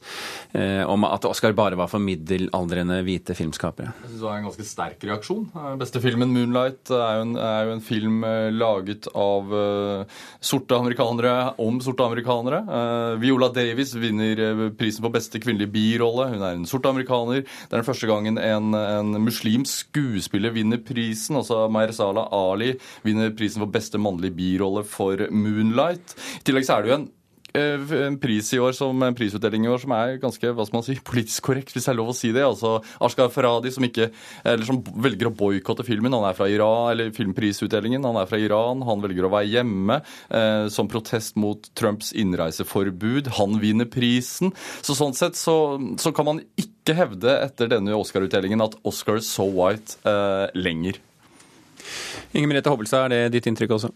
om 0.56 1.04
at 1.04 1.26
Oscar 1.28 1.52
bare 1.52 1.76
var 1.76 1.90
for 1.92 2.00
middelaldrende 2.00 3.02
hvite 3.04 3.36
filmskapere? 3.36 3.92
Jeg 4.06 4.10
synes 4.10 4.22
det 4.22 4.26
var 4.26 4.38
en 4.38 4.46
ganske 4.48 4.66
sterk 4.68 5.04
reaksjon. 5.04 5.44
Beste 5.82 6.00
filmen 6.02 6.32
'Moonlight' 6.32 6.94
er 6.96 7.20
jo 7.20 7.26
en, 7.26 7.34
er 7.36 7.68
jo 7.68 7.74
en 7.76 7.84
film 7.84 8.24
laget 8.56 9.10
av 9.12 9.52
sorte 10.40 10.80
amerikanere 10.80 11.36
om 11.62 11.82
sorte 11.84 12.08
amerikanere. 12.08 12.62
Viola 13.20 13.52
Davis 13.52 13.85
Davis 13.86 13.96
vinner 14.02 14.40
eh, 14.40 14.70
prisen 14.78 15.04
for 15.06 15.14
beste 15.14 15.40
kvinnelige 15.42 15.72
birolle. 15.74 16.32
Hun 16.34 16.42
er 16.44 16.56
en 16.58 16.66
sort 16.66 16.88
amerikaner. 16.90 17.44
Det 17.46 17.72
er 17.72 17.82
den 17.82 17.88
første 17.88 18.10
gangen 18.10 18.40
en, 18.42 18.74
en 18.74 19.20
muslimsk 19.22 19.86
skuespiller 19.86 20.56
vinner 20.56 20.82
prisen. 20.82 21.38
Altså 21.38 21.68
Sala 21.94 22.26
Ali 22.34 22.74
vinner 23.04 23.36
prisen 23.36 23.62
for 23.62 23.70
beste 23.70 23.98
mannlige 23.98 24.34
birolle 24.34 24.84
for 24.84 25.16
'Moonlight'. 25.30 26.18
I 26.42 26.44
tillegg 26.46 26.66
så 26.66 26.78
er 26.78 26.82
det 26.82 26.90
jo 26.90 26.96
en 26.96 27.10
en 27.56 28.18
pris 28.22 28.52
i 28.54 28.60
år 28.62 28.76
som 28.78 29.04
en 29.06 29.16
prisutdeling 29.18 29.66
i 29.66 29.72
år 29.72 29.82
som 29.82 29.94
er 29.96 30.18
ganske 30.22 30.52
hva 30.52 30.66
skal 30.68 30.80
man 30.80 30.86
si, 30.88 30.98
politisk 31.10 31.50
korrekt, 31.50 31.74
hvis 31.76 31.88
det 31.88 31.94
er 31.94 32.00
lov 32.00 32.12
å 32.14 32.18
si 32.18 32.32
det. 32.36 32.44
Altså 32.46 32.78
Ashkar 33.04 33.32
Faradi 33.34 33.72
som, 33.74 33.86
ikke, 33.88 34.10
som 34.68 34.82
velger 35.06 35.30
å 35.30 35.36
boikotte 35.36 35.86
filmen. 35.88 36.14
Han 36.16 36.28
er 36.28 36.38
fra 36.38 36.50
Iran, 36.52 36.92
eller 36.94 37.14
filmprisutdelingen. 37.16 38.06
Han 38.08 38.20
er 38.22 38.30
fra 38.30 38.40
Iran. 38.42 38.84
Han 38.88 39.04
velger 39.04 39.28
å 39.28 39.34
være 39.34 39.52
hjemme 39.52 40.00
eh, 40.30 40.68
som 40.74 40.90
protest 40.92 41.40
mot 41.42 41.70
Trumps 41.78 42.14
innreiseforbud. 42.16 43.34
Han 43.40 43.60
vinner 43.64 43.90
prisen. 43.90 44.54
Så 44.86 44.98
sånn 44.98 45.16
sett 45.18 45.40
så, 45.40 45.58
så 46.02 46.14
kan 46.16 46.30
man 46.30 46.44
ikke 46.60 46.96
hevde 46.98 47.40
etter 47.42 47.72
denne 47.72 47.98
Oscar-utdelingen 47.98 48.64
at 48.66 48.78
Oscar 48.86 49.22
is 49.22 49.30
so 49.30 49.48
white 49.50 50.00
eh, 50.08 50.48
lenger. 50.58 51.02
Inger 52.36 52.50
Merete 52.50 52.72
Hobbelstad, 52.72 53.08
er 53.08 53.30
det 53.30 53.38
ditt 53.38 53.48
inntrykk 53.50 53.76
også? 53.78 53.92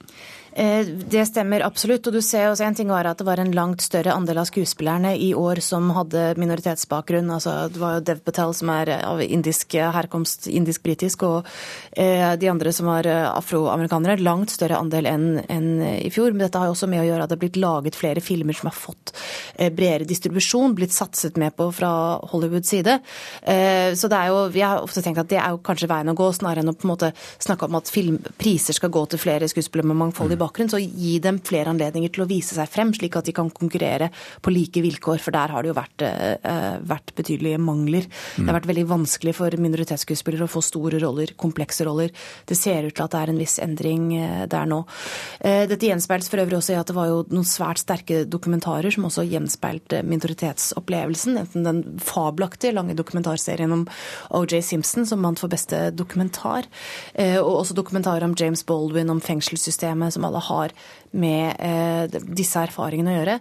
Eh, 0.54 0.86
det 0.86 1.26
stemmer 1.30 1.64
absolutt. 1.66 2.08
og 2.08 2.14
du 2.14 2.22
ser 2.22 2.50
også 2.50 2.66
En 2.66 2.76
ting 2.76 2.90
var 2.90 3.06
at 3.06 3.18
det 3.18 3.26
var 3.26 3.40
en 3.40 3.52
langt 3.52 3.82
større 3.82 4.14
andel 4.14 4.40
av 4.42 4.50
skuespillerne 4.50 5.16
i 5.18 5.34
år 5.34 5.62
som 5.62 5.90
hadde 5.96 6.36
minoritetsbakgrunn. 6.38 7.30
altså 7.32 7.70
Det 7.70 7.80
var 7.80 7.94
jo 7.98 8.06
Dev 8.06 8.20
Patel 8.20 8.54
som 8.54 8.70
er 8.70 8.90
av 9.04 9.22
indisk 9.22 9.74
herkomst, 9.74 10.48
indisk-britisk, 10.48 11.24
og 11.24 11.46
eh, 11.94 12.36
de 12.36 12.50
andre 12.50 12.74
som 12.74 12.88
var 12.88 13.06
afroamerikanere. 13.06 14.20
Langt 14.20 14.50
større 14.52 14.80
andel 14.80 15.06
enn 15.06 15.44
en 15.48 15.70
i 15.82 16.10
fjor. 16.10 16.32
Men 16.32 16.48
dette 16.48 16.58
har 16.58 16.68
jo 16.68 16.76
også 16.76 16.90
med 16.90 17.04
å 17.04 17.08
gjøre 17.08 17.24
at 17.24 17.30
det 17.30 17.38
har 17.38 17.44
blitt 17.46 17.62
laget 17.62 17.96
flere 17.96 18.22
filmer 18.22 18.54
som 18.54 18.70
har 18.70 18.78
fått 18.78 19.14
bredere 19.76 20.08
distribusjon, 20.08 20.76
blitt 20.76 20.94
satset 20.94 21.38
med 21.38 21.56
på 21.56 21.70
fra 21.76 22.20
Hollywoods 22.32 22.70
side. 22.70 23.00
Så 23.44 24.08
det 24.12 24.18
er 24.18 24.30
jo, 24.32 24.48
vi 24.54 24.62
har 24.64 24.82
ofte 24.82 25.02
tenkt 25.04 25.20
at 25.20 25.30
det 25.30 25.40
er 25.40 25.52
jo 25.54 25.62
kanskje 25.64 25.90
veien 25.90 26.12
å 26.12 26.16
gå, 26.18 26.30
snarere 26.34 26.64
enn 26.64 26.72
å 26.72 26.76
på 26.78 26.88
en 26.88 26.94
måte 26.94 27.12
snakke 27.42 27.68
om 27.68 27.78
at 27.80 27.92
filmpriser 27.92 28.78
skal 28.78 28.94
gå 28.94 29.04
til 29.12 29.22
flere 29.22 29.50
skuespillere 29.52 29.90
med 29.92 30.00
mangfoldig 30.00 30.39
bakgrunn 30.40 30.72
så 30.72 30.80
gi 30.80 31.18
dem 31.24 31.40
flere 31.46 31.72
anledninger 31.74 32.12
til 32.14 32.24
å 32.24 32.30
vise 32.30 32.56
seg 32.58 32.70
frem, 32.72 32.94
slik 32.96 33.18
at 33.20 33.28
de 33.30 33.36
kan 33.36 33.50
konkurrere 33.54 34.10
på 34.44 34.54
like 34.54 34.82
vilkår. 34.84 35.22
For 35.24 35.36
der 35.36 35.54
har 35.54 35.66
det 35.66 35.72
jo 35.72 35.78
vært, 35.78 36.06
uh, 36.06 36.78
vært 36.90 37.14
betydelige 37.18 37.62
mangler. 37.62 38.08
Mm. 38.10 38.44
Det 38.44 38.48
har 38.48 38.60
vært 38.60 38.70
veldig 38.72 38.86
vanskelig 38.90 39.36
for 39.38 39.60
minoritetsskuespillere 39.66 40.48
å 40.48 40.52
få 40.52 40.64
store 40.66 41.02
roller, 41.04 41.34
komplekse 41.40 41.88
roller. 41.88 42.14
Det 42.50 42.58
ser 42.58 42.88
ut 42.88 42.96
til 42.96 43.06
at 43.06 43.16
det 43.16 43.24
er 43.24 43.34
en 43.34 43.42
viss 43.42 43.58
endring 43.64 44.10
uh, 44.16 44.46
der 44.50 44.70
nå. 44.70 44.82
Dette 45.40 45.88
gjenspeiles 45.88 46.30
for 46.32 46.42
øvrig 46.42 46.58
også 46.58 46.74
i 46.74 46.78
at 46.80 46.90
det 46.90 46.96
var 46.96 47.08
jo 47.10 47.20
noen 47.32 47.48
svært 47.48 47.82
sterke 47.82 48.22
dokumentarer 48.30 48.92
som 48.94 49.08
også 49.08 49.26
gjenspeilte 49.28 50.02
minoritetsopplevelsen. 50.08 51.38
Enten 51.42 51.66
den 51.66 51.82
fabelaktige 52.04 52.74
lange 52.76 52.96
dokumentarserien 52.98 53.74
om 53.76 53.86
OJ 54.36 54.60
Simpson, 54.66 55.08
som 55.10 55.24
vant 55.26 55.40
for 55.42 55.52
beste 55.52 55.90
dokumentar, 55.96 56.68
og 57.42 57.52
også 57.62 57.78
dokumentarer 57.78 58.26
om 58.28 58.36
James 58.40 58.64
Baldwin, 58.68 59.12
om 59.14 59.22
fengselssystemet, 59.24 60.14
som 60.16 60.28
alle 60.30 60.46
har 60.50 60.76
med 61.12 61.56
eh, 61.60 62.20
disse 62.38 62.62
erfaringene 62.62 63.14
å 63.14 63.18
gjøre. 63.18 63.38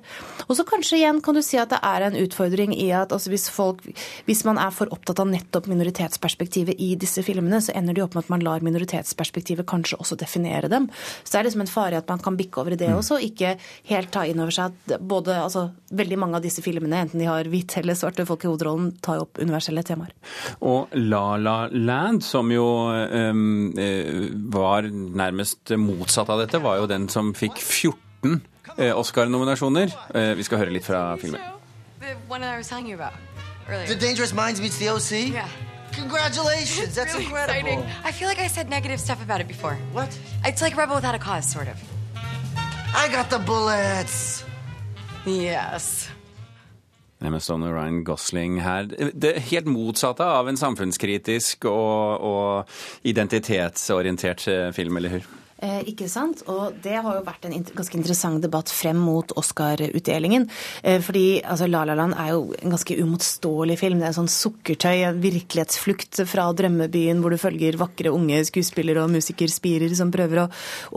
Og 0.47 0.57
så 0.57 0.65
kanskje 0.69 0.99
igjen 1.01 1.21
kan 1.25 1.37
du 1.37 1.43
si 1.45 1.59
at 1.61 1.73
det 1.73 1.81
er 1.85 2.07
en 2.07 2.19
utfordring 2.19 2.73
i 2.77 2.89
at 2.97 3.13
altså 3.15 3.33
hvis, 3.33 3.49
folk, 3.53 3.85
hvis 4.29 4.45
man 4.49 4.61
er 4.61 4.73
for 4.75 4.91
opptatt 4.95 5.21
av 5.23 5.29
nettopp 5.31 5.69
minoritetsperspektivet 5.71 6.81
i 6.85 6.95
disse 7.01 7.25
filmene, 7.27 7.61
så 7.65 7.75
ender 7.77 7.97
de 7.97 8.05
opp 8.05 8.17
med 8.17 8.27
at 8.27 8.33
man 8.33 8.45
lar 8.47 8.65
minoritetsperspektivet 8.65 9.69
kanskje 9.69 10.01
også 10.01 10.19
definere 10.21 10.71
dem. 10.73 10.89
Så 11.23 11.35
det 11.35 11.41
er 11.43 11.49
liksom 11.51 11.67
en 11.67 11.73
fare 11.73 12.01
at 12.01 12.09
man 12.09 12.23
kan 12.25 12.39
bikke 12.39 12.63
over 12.63 12.75
i 12.75 12.81
det 12.81 12.91
også, 12.95 13.19
og 13.19 13.27
ikke 13.27 13.57
helt 13.91 14.13
ta 14.15 14.25
inn 14.29 14.41
over 14.41 14.55
seg 14.55 14.73
at 14.73 14.99
både, 15.05 15.37
altså, 15.43 15.69
veldig 15.93 16.21
mange 16.21 16.41
av 16.41 16.45
disse 16.45 16.65
filmene, 16.65 17.05
enten 17.05 17.21
de 17.21 17.29
har 17.29 17.49
hvite 17.51 17.83
eller 17.83 17.99
svarte 17.99 18.27
folk 18.29 18.45
i 18.45 18.51
hovedrollen, 18.51 18.91
tar 19.05 19.23
opp 19.25 19.41
universelle 19.43 19.85
temaer. 19.87 20.15
Og 20.65 20.95
La 20.97 21.37
La 21.37 21.59
Land, 21.73 22.25
som 22.25 22.51
jo 22.53 22.67
um, 22.89 23.73
var 24.53 24.89
nærmest 24.89 25.75
motsatt 25.79 26.31
av 26.33 26.43
dette, 26.43 26.63
var 26.63 26.81
jo 26.81 26.89
den 26.91 27.09
som 27.13 27.35
fikk 27.37 27.58
14 27.61 28.41
eh, 28.79 28.93
Oscar-nominasjoner. 28.99 29.95
Eh, 30.15 30.35
vi 30.39 30.47
skal 30.47 30.59
høre 30.59 30.75
litt 30.75 30.87
fra 30.87 31.17
filmen. 31.21 31.41
The 33.69 33.97
Dangerous 34.01 34.33
Minds 34.33 34.61
meets 34.61 34.79
the 34.79 34.89
OC? 34.89 35.33
Yeah. 35.33 35.49
Congratulations! 35.93 36.95
That's 36.95 37.15
really 37.15 37.25
incredible. 37.25 37.55
Exciting. 37.55 37.85
I 38.05 38.13
feel 38.13 38.29
like 38.29 38.39
I 38.39 38.47
said 38.49 38.69
negative 38.69 39.01
stuff 39.01 39.23
about 39.23 39.41
it 39.41 39.49
before. 39.49 39.77
What? 39.93 40.19
It's 40.45 40.63
like 40.63 40.77
Rebel 40.77 40.95
Without 40.95 41.15
a 41.15 41.19
Cause, 41.19 41.47
sort 41.47 41.69
of. 41.69 41.77
I 42.95 43.09
got 43.13 43.31
the 43.31 43.39
bullets! 43.39 44.45
Yes. 45.27 46.09
Emma 47.21 47.41
Stone 47.41 47.67
og 47.67 47.75
Ryan 47.75 48.05
Gosling 48.05 48.61
her. 48.63 48.87
Det 49.13 49.35
helt 49.51 49.67
motsatte 49.67 50.25
av 50.25 50.49
en 50.49 50.57
samfunnskritisk 50.57 51.67
og, 51.67 52.23
og 52.23 53.09
identitetsorientert 53.11 54.47
eh, 54.49 54.71
film, 54.73 54.97
eller 54.97 55.19
hur? 55.19 55.27
Eh, 55.59 55.81
ikke 55.91 56.07
sant? 56.07 56.45
Og 56.47 56.77
det 56.85 56.95
har 57.03 57.17
jo 57.17 57.25
vært 57.27 57.49
en 57.49 57.55
ganske 57.67 57.97
interessant 57.99 58.43
debatt 58.45 58.71
frem 58.71 58.99
mot 59.03 59.33
Oscar-utdelingen. 59.41 60.47
Eh, 60.87 61.01
fordi 61.03 61.41
altså, 61.43 61.67
La 61.67 61.83
La 61.89 61.97
Land 61.99 62.15
er 62.15 62.31
jo 62.37 62.55
en 62.61 62.75
ganske 62.77 62.99
umotståelig 63.01 63.79
film. 63.81 63.99
Det 63.99 64.07
er 64.07 64.13
en 64.13 64.19
sånn 64.21 64.31
sukkertøy, 64.31 65.03
en 65.09 65.21
virkelighetsflukt 65.23 66.23
fra 66.31 66.47
drømmebyen 66.55 67.23
hvor 67.23 67.35
du 67.35 67.41
følger 67.43 67.81
vakre 67.81 68.15
unge 68.15 68.45
skuespillere 68.47 69.03
og 69.03 69.11
musikerspirer 69.17 69.97
som 69.99 70.15
prøver 70.15 70.45
å 70.45 70.49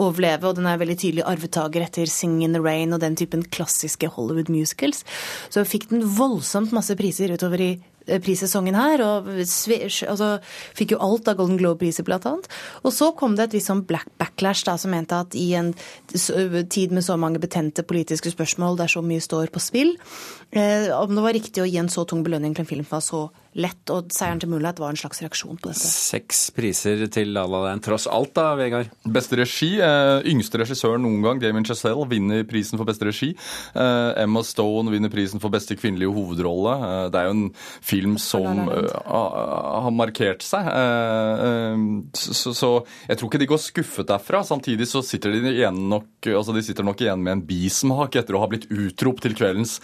overleve. 0.05 0.51
Og 0.51 0.59
den 0.59 0.69
er 0.69 0.81
veldig 0.81 0.99
tydelig 1.01 1.25
arvetaker 1.25 1.87
etter 1.87 2.11
Sing 2.11 2.43
in 2.45 2.53
the 2.53 2.61
Rain 2.61 2.93
og 2.93 3.01
den 3.01 3.17
typen 3.17 3.47
klassiske 3.49 4.13
Hollywood 4.13 4.53
musicals. 4.53 5.01
Så 5.49 5.65
fikk 5.65 5.89
den 5.89 6.05
voldsomt 6.05 6.75
masse 6.75 6.93
priser 6.99 7.33
utover 7.33 7.65
i 7.65 7.71
prissesongen 8.19 8.75
her, 8.75 9.03
og 9.05 9.29
altså, 9.31 10.31
fikk 10.77 10.95
jo 10.95 11.01
alt 11.03 11.29
av 11.31 11.39
Golden 11.39 11.59
Globe-priser, 11.61 12.05
blant 12.07 12.27
annet. 12.27 12.49
Og 12.83 12.93
så 12.95 13.11
kom 13.17 13.37
det 13.37 13.47
et 13.47 13.57
visst 13.57 13.71
sånn 13.71 13.85
backlash 13.87 14.65
da, 14.67 14.77
som 14.81 14.91
mente 14.93 15.15
at 15.15 15.37
i 15.37 15.51
en 15.57 15.73
tid 16.11 16.91
med 16.91 17.05
så 17.05 17.17
mange 17.19 17.41
betente 17.41 17.85
politiske 17.87 18.33
spørsmål 18.33 18.79
der 18.81 18.91
så 18.91 19.03
mye 19.05 19.23
står 19.23 19.53
på 19.53 19.63
spill, 19.63 19.95
eh, 19.95 20.40
om 20.51 21.15
det 21.15 21.23
var 21.23 21.37
riktig 21.37 21.63
å 21.63 21.69
gi 21.69 21.79
en 21.79 21.91
så 21.91 22.03
tung 22.09 22.25
belønning 22.25 22.55
til 22.55 22.65
en 22.65 22.71
film 22.71 22.87
som 22.87 22.97
var 22.97 23.05
så 23.05 23.21
lett, 23.59 23.83
og 23.91 24.11
seieren 24.15 24.39
til 24.39 24.51
Moonlight 24.51 24.79
var 24.79 24.93
en 24.93 24.99
slags 24.99 25.19
reaksjon 25.23 25.57
på 25.59 25.71
dette. 25.71 25.83
Seks 25.83 26.45
priser 26.55 27.03
til 27.11 27.33
La 27.35 27.43
La 27.49 27.65
Land, 27.65 27.83
tross 27.83 28.07
alt 28.07 28.31
da, 28.37 28.53
Vegard? 28.59 28.91
Beste 29.03 29.35
regi. 29.39 29.73
Eh, 29.83 30.27
yngste 30.31 30.61
regissør 30.61 30.95
noen 31.01 31.19
gang, 31.25 31.41
Damien 31.41 31.67
Chazelle, 31.67 32.05
vinner 32.11 32.45
prisen 32.47 32.79
for 32.79 32.87
beste 32.87 33.07
regi. 33.07 33.33
Eh, 33.75 34.21
Emma 34.23 34.43
Stone 34.47 34.93
vinner 34.93 35.11
prisen 35.11 35.43
for 35.43 35.51
beste 35.51 35.75
kvinnelige 35.79 36.13
hovedrolle. 36.15 36.77
Eh, 36.87 37.03
det 37.11 37.19
er 37.19 37.27
jo 37.27 37.35
en 37.35 37.43
film 37.91 38.15
som 38.21 38.63
uh, 38.69 39.83
har 39.83 39.91
markert 39.95 40.45
seg. 40.45 40.67
Uh, 40.71 42.07
så, 42.15 42.53
så, 42.55 42.71
jeg 43.09 43.19
tror 43.19 43.31
ikke 43.31 43.41
de 43.43 43.49
går 43.51 43.61
skuffet 43.61 44.09
derfra. 44.11 44.45
Samtidig 44.47 44.87
så 44.91 45.03
sitter 45.03 45.35
de 45.35 45.55
igjen 45.57 45.83
nok, 45.91 46.07
altså 46.31 46.55
de 46.55 46.63
sitter 46.63 46.87
nok 46.87 47.03
igjen 47.03 47.23
med 47.23 47.35
en 47.35 47.45
bismak 47.51 48.15
etter 48.19 48.37
å 48.37 48.45
ha 48.45 48.49
blitt 48.51 48.69
utropt 48.71 49.25
til 49.25 49.35
kveldens 49.35 49.79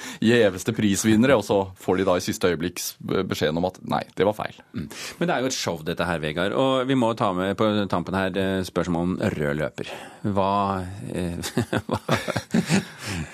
gjeveste 0.58 0.74
prisvinnere, 0.76 1.38
og 1.38 1.46
så 1.46 1.60
får 1.80 2.00
de 2.00 2.08
da 2.08 2.18
i 2.18 2.26
siste 2.26 2.50
øyeblikk 2.52 2.82
beskjeden 3.30 3.60
om 3.60 3.68
at 3.70 3.80
nei, 3.88 4.04
det 4.18 4.26
var 4.28 4.36
feil. 4.38 4.58
Mm. 4.74 4.88
Men 5.20 5.30
det 5.30 5.36
er 5.36 5.44
jo 5.44 5.52
et 5.52 5.58
show 5.58 5.82
dette 5.86 6.08
her, 6.08 6.22
Vegard. 6.24 6.56
Og 6.58 6.88
vi 6.90 6.98
må 6.98 7.14
ta 7.18 7.32
med 7.38 7.56
på 7.60 7.70
tampen 7.92 8.18
her 8.18 8.38
eh, 8.38 8.62
spørsmål 8.68 9.08
om 9.08 9.16
rød 9.38 9.62
løper. 9.62 9.92
Hva, 10.36 10.84
eh? 11.14 11.38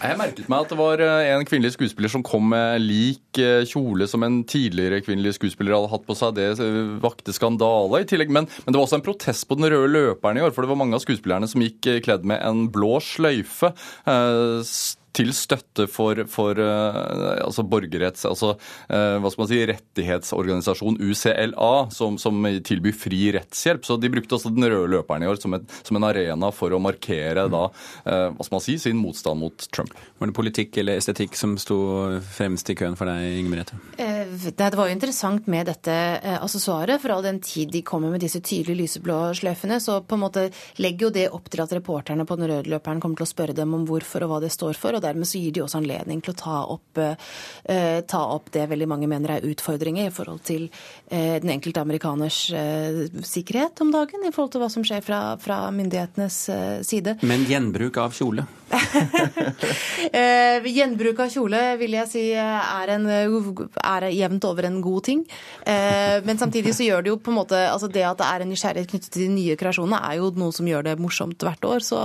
Jeg 0.04 0.20
merket 0.20 0.50
meg 0.52 0.66
at 0.66 0.74
det 0.74 0.80
var 0.80 1.04
eh, 1.04 1.32
en 1.34 1.48
kvinnelig 1.48 1.76
skuespiller 1.78 2.12
som 2.12 2.26
kom 2.26 2.52
med 2.54 2.84
lik 2.84 3.22
kjole 3.66 4.06
som 4.06 4.22
en 4.26 4.44
tidligere 4.46 5.02
kvinnelig 5.02 5.40
skuespiller 5.40 5.74
hadde 5.74 5.90
hatt 5.94 6.06
på 6.06 6.16
seg. 6.18 6.36
Det 6.38 6.68
vakte 7.04 7.34
skandale 7.34 8.04
i 8.04 8.10
tillegg. 8.10 8.34
Men, 8.34 8.50
men, 8.64 8.70
det 8.70 8.78
var 8.78 8.88
også 8.88 9.00
en 9.00 9.06
protest 9.06 9.48
på 9.50 9.58
den 9.58 9.72
røde 9.74 9.94
løperen 9.94 10.38
i 10.38 10.44
år, 10.46 10.54
for 10.54 10.66
det 10.66 10.74
var 10.74 10.82
mange 10.84 10.98
av 10.98 11.04
skuespillerne 11.04 11.50
som 11.50 11.64
gikk 11.64 11.90
kledd 12.06 12.28
med 12.30 12.44
en 12.46 12.68
blå 12.74 13.00
sløyfe. 13.04 13.74
Eh, 14.10 14.74
til 15.14 15.30
støtte 15.36 15.86
for, 15.92 16.24
for 16.32 16.58
uh, 16.58 17.38
altså 17.44 17.66
borgerretts... 17.70 18.26
Altså 18.30 18.54
uh, 18.56 19.20
hva 19.22 19.30
skal 19.30 19.44
man 19.44 19.50
si, 19.52 19.60
rettighetsorganisasjon 19.70 20.98
UCLA, 21.04 21.74
som, 21.94 22.18
som, 22.22 22.42
tilbyr 22.66 22.96
fri 22.98 23.22
rettshjelp. 23.36 23.86
Så 23.86 23.98
de 24.02 24.12
brukte 24.14 24.38
også 24.38 24.52
den 24.54 24.66
røde 24.66 24.90
løperen 24.96 25.26
i 25.26 25.30
år 25.30 25.40
som, 25.42 25.54
et, 25.58 25.68
som 25.86 26.00
en 26.00 26.08
arena 26.08 26.50
for 26.56 26.74
å 26.74 26.82
markere 26.82 27.46
da, 27.54 27.68
uh, 27.70 28.30
hva 28.34 28.48
skal 28.48 28.58
man 28.58 28.66
si, 28.66 28.78
sin 28.82 29.00
motstand 29.00 29.42
mot 29.44 29.68
Trump. 29.74 29.94
Var 30.20 30.32
det 30.32 30.38
politikk 30.38 30.82
eller 30.82 31.02
estetikk 31.02 31.38
som 31.38 31.56
sto 31.62 31.78
fremst 32.34 32.74
i 32.74 32.78
køen 32.80 32.98
for 32.98 33.10
deg, 33.10 33.38
Inger 33.44 33.54
Merete? 33.54 33.80
Det 33.94 34.74
var 34.74 34.90
jo 34.90 34.96
interessant 34.96 35.46
med 35.52 35.68
dette 35.70 35.94
accessoaret. 36.40 37.02
For 37.04 37.14
all 37.14 37.26
den 37.26 37.42
tid 37.44 37.70
de 37.74 37.84
kommer 37.86 38.14
med 38.14 38.24
disse 38.24 38.42
tydelige 38.42 38.82
lyseblå 38.82 39.20
sløyfene, 39.38 39.78
så 39.84 40.00
på 40.02 40.18
en 40.18 40.24
måte 40.24 40.48
legger 40.82 41.08
jo 41.08 41.14
det 41.14 41.28
opp 41.36 41.52
til 41.54 41.62
at 41.64 41.74
reporterne 41.76 42.26
på 42.28 42.38
den 42.40 42.50
røde 42.50 42.72
løperen 42.72 43.02
kommer 43.04 43.20
til 43.20 43.28
å 43.28 43.32
spørre 43.34 43.58
dem 43.58 43.76
om 43.78 43.86
hvorfor 43.88 44.26
og 44.26 44.34
hva 44.34 44.42
det 44.46 44.54
står 44.54 44.80
for. 44.80 44.96
og 44.98 45.03
dermed 45.04 45.30
så 45.30 45.42
gir 45.42 45.54
de 45.56 45.64
også 45.66 45.82
anledning 45.82 46.24
til 46.24 46.34
å 46.34 46.40
ta 46.40 46.58
opp, 46.76 47.00
eh, 47.00 48.00
ta 48.08 48.24
opp 48.36 48.52
det 48.56 48.68
veldig 48.72 48.90
mange 48.90 49.10
mener 49.12 49.38
er 49.38 49.48
utfordringer 49.50 50.10
i 50.10 50.14
forhold 50.14 50.44
til 50.48 50.68
eh, 51.10 51.40
den 51.44 51.54
enkelte 51.56 51.84
amerikaners 51.84 52.40
eh, 52.58 53.04
sikkerhet 53.24 53.82
om 53.84 53.94
dagen, 53.94 54.26
i 54.26 54.34
forhold 54.34 54.54
til 54.56 54.64
hva 54.64 54.72
som 54.72 54.86
skjer 54.88 55.04
fra, 55.06 55.22
fra 55.42 55.66
myndighetenes 55.76 56.42
eh, 56.54 56.82
side. 56.86 57.18
Men 57.28 57.48
gjenbruk 57.50 58.00
av 58.02 58.16
kjole? 58.18 58.48
Eh, 60.14 60.66
gjenbruk 60.68 61.18
av 61.24 61.30
kjole 61.32 61.60
vil 61.80 61.96
jeg 61.96 62.10
si 62.10 62.22
er, 62.38 62.92
en, 62.94 63.06
er 63.08 64.06
jevnt 64.14 64.46
over 64.46 64.68
en 64.68 64.76
god 64.84 65.06
ting. 65.08 65.24
Eh, 65.66 66.20
men 66.28 66.38
samtidig 66.38 66.74
så 66.76 66.86
gjør 66.86 67.06
det 67.06 67.12
jo 67.14 67.20
på 67.24 67.32
en 67.32 67.38
måte 67.40 67.58
altså 67.70 67.88
Det 67.90 68.04
at 68.06 68.20
det 68.20 68.28
er 68.28 68.44
en 68.44 68.52
nysgjerrighet 68.52 68.92
knyttet 68.92 69.14
til 69.14 69.24
de 69.26 69.32
nye 69.34 69.58
kreasjonene, 69.60 70.02
er 70.04 70.20
jo 70.20 70.30
noe 70.38 70.54
som 70.54 70.68
gjør 70.70 70.86
det 70.86 70.96
morsomt 71.02 71.46
hvert 71.46 71.66
år. 71.66 71.86
Så 71.86 72.02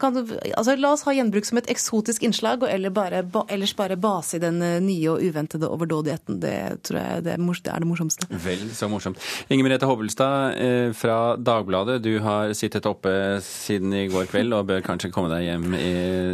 kan, 0.00 0.18
altså, 0.56 0.74
la 0.80 0.92
oss 0.94 1.04
ha 1.06 1.14
gjenbruk 1.14 1.46
som 1.46 1.60
et 1.60 1.69
eksotisk 1.70 2.24
innslag, 2.26 2.64
og 2.64 2.70
eller 2.70 2.92
bare, 2.94 3.22
ellers 3.48 3.74
bare 3.78 3.98
base 4.00 4.38
i 4.38 4.42
den 4.42 4.58
nye 4.84 5.12
og 5.12 5.22
uventede 5.24 5.68
overdådigheten. 5.70 6.40
Det 6.42 6.56
tror 6.86 7.00
jeg 7.00 7.24
det 7.26 7.34
er, 7.34 7.44
det 7.50 7.72
er 7.72 7.84
det 7.84 7.88
morsomste. 7.88 8.28
Vel 8.44 8.66
så 8.76 8.88
morsomt. 8.90 9.20
Inger 9.48 9.66
Merete 9.66 9.88
Hobbelstad 9.88 10.58
fra 10.98 11.18
Dagbladet, 11.36 12.00
du 12.04 12.18
har 12.24 12.54
sittet 12.58 12.88
oppe 12.88 13.12
siden 13.44 13.94
i 13.96 14.06
går 14.10 14.28
kveld 14.30 14.54
og 14.56 14.68
bør 14.70 14.84
kanskje 14.84 15.12
komme 15.14 15.30
deg 15.32 15.46
hjem 15.46 15.74
i 15.78 15.92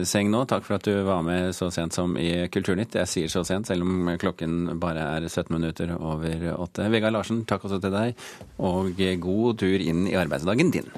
seng 0.09 0.31
nå. 0.33 0.45
Takk 0.51 0.67
for 0.67 0.79
at 0.79 0.87
du 0.87 0.95
var 1.07 1.25
med 1.27 1.53
så 1.57 1.71
sent 1.75 1.97
som 1.97 2.17
i 2.21 2.47
Kulturnytt. 2.53 2.97
Jeg 3.01 3.13
sier 3.13 3.33
så 3.33 3.45
sent, 3.47 3.69
selv 3.71 3.87
om 3.87 4.13
klokken 4.21 4.79
bare 4.83 5.05
er 5.17 5.29
17 5.29 5.53
minutter 5.55 5.93
over 5.97 6.49
åtte. 6.57 6.89
Vegard 6.93 7.17
Larsen, 7.17 7.45
takk 7.49 7.67
også 7.69 7.81
til 7.83 7.95
deg, 7.95 8.17
og 8.63 8.97
god 9.23 9.61
tur 9.63 9.83
inn 9.83 10.07
i 10.11 10.17
arbeidsdagen 10.19 10.73
din. 10.75 10.91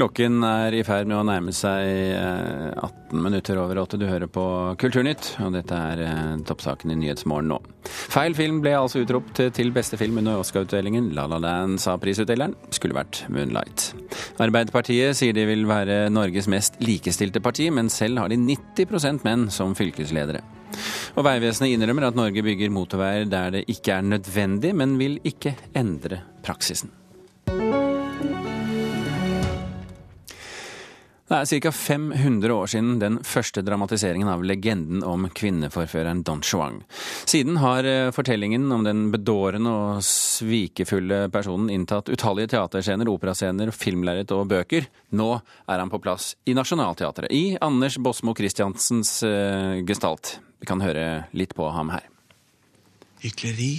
Klokken 0.00 0.40
er 0.46 0.72
i 0.72 0.80
ferd 0.80 1.10
med 1.10 1.18
å 1.18 1.24
nærme 1.28 1.52
seg 1.52 2.14
18 2.16 2.86
eh, 2.88 3.16
minutter 3.20 3.58
over 3.60 3.82
åtte. 3.82 3.98
Du 4.00 4.06
hører 4.08 4.30
på 4.32 4.42
Kulturnytt, 4.80 5.34
og 5.44 5.52
dette 5.52 5.76
er 5.76 6.00
eh, 6.06 6.30
toppsaken 6.48 6.94
i 6.94 6.96
Nyhetsmorgen 7.02 7.50
nå. 7.52 7.58
Feil 7.84 8.32
film 8.38 8.62
ble 8.64 8.72
altså 8.78 9.02
utropt 9.02 9.42
til 9.58 9.72
beste 9.76 9.98
film 10.00 10.22
under 10.22 10.40
Oscar-utdelingen. 10.40 11.10
La 11.18 11.26
La 11.28 11.36
Land, 11.44 11.82
sa 11.84 11.98
prisutdeleren. 12.00 12.54
Skulle 12.72 12.96
vært 12.96 13.26
Moonlight. 13.28 13.90
Arbeiderpartiet 14.40 15.18
sier 15.18 15.36
de 15.36 15.44
vil 15.50 15.66
være 15.68 16.06
Norges 16.08 16.48
mest 16.48 16.80
likestilte 16.80 17.42
parti, 17.44 17.68
men 17.68 17.92
selv 17.92 18.22
har 18.22 18.32
de 18.32 18.38
90% 18.40 19.26
menn 19.28 19.50
som 19.52 19.76
fylkesledere. 19.76 20.40
Og 21.18 21.26
Vegvesenet 21.28 21.74
innrømmer 21.74 22.08
at 22.08 22.16
Norge 22.16 22.46
bygger 22.46 22.72
motorveier 22.72 23.28
der 23.28 23.52
det 23.58 23.66
ikke 23.68 23.98
er 23.98 24.08
nødvendig, 24.14 24.72
men 24.80 24.96
vil 25.02 25.20
ikke 25.28 25.58
endre 25.76 26.22
praksisen. 26.46 26.94
Det 31.30 31.38
er 31.38 31.60
ca. 31.62 31.70
500 31.70 32.50
år 32.50 32.66
siden 32.66 32.96
den 32.98 33.16
første 33.22 33.62
dramatiseringen 33.62 34.26
av 34.32 34.40
legenden 34.42 35.04
om 35.06 35.28
kvinneforføreren 35.30 36.24
Don 36.26 36.40
Juan. 36.42 36.80
Siden 37.22 37.60
har 37.62 37.86
eh, 37.86 38.10
fortellingen 38.10 38.64
om 38.74 38.82
den 38.82 39.04
bedårende 39.12 39.70
og 39.70 40.00
svikefulle 40.02 41.28
personen 41.30 41.70
inntatt 41.70 42.10
utallige 42.10 42.50
teaterscener, 42.56 43.12
operascener, 43.14 43.70
filmlerret 43.70 44.34
og 44.34 44.50
bøker. 44.50 44.90
Nå 45.14 45.30
er 45.38 45.78
han 45.84 45.94
på 45.94 46.02
plass 46.02 46.32
i 46.50 46.58
Nationaltheatret, 46.58 47.30
i 47.30 47.54
Anders 47.62 48.00
Bosmo 48.02 48.34
Christiansens 48.34 49.20
uh, 49.22 49.78
gestalt. 49.86 50.40
Vi 50.58 50.66
kan 50.66 50.82
høre 50.82 51.28
litt 51.30 51.54
på 51.54 51.70
ham 51.70 51.94
her. 51.94 52.10
Hykleri 53.22 53.76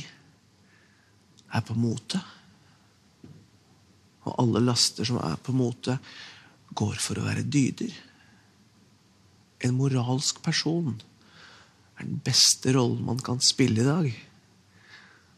er 1.51 1.67
på 1.67 1.75
mote. 1.75 2.23
Og 4.23 4.35
alle 4.39 4.63
laster 4.71 5.03
som 5.03 5.19
er 5.19 5.35
på 5.43 5.51
mote, 5.51 5.99
går 6.77 6.99
for 7.03 7.19
å 7.19 7.25
være 7.27 7.47
dyder. 7.47 7.93
En 9.61 9.77
moralsk 9.77 10.41
person 10.43 10.95
er 11.99 12.05
den 12.05 12.21
beste 12.25 12.73
rollen 12.75 13.03
man 13.05 13.19
kan 13.21 13.41
spille 13.43 13.83
i 13.83 13.87
dag. 13.87 14.07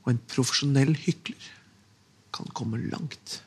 Og 0.04 0.14
en 0.14 0.22
profesjonell 0.32 0.94
hykler 1.06 1.50
kan 2.34 2.50
komme 2.56 2.82
langt. 2.92 3.42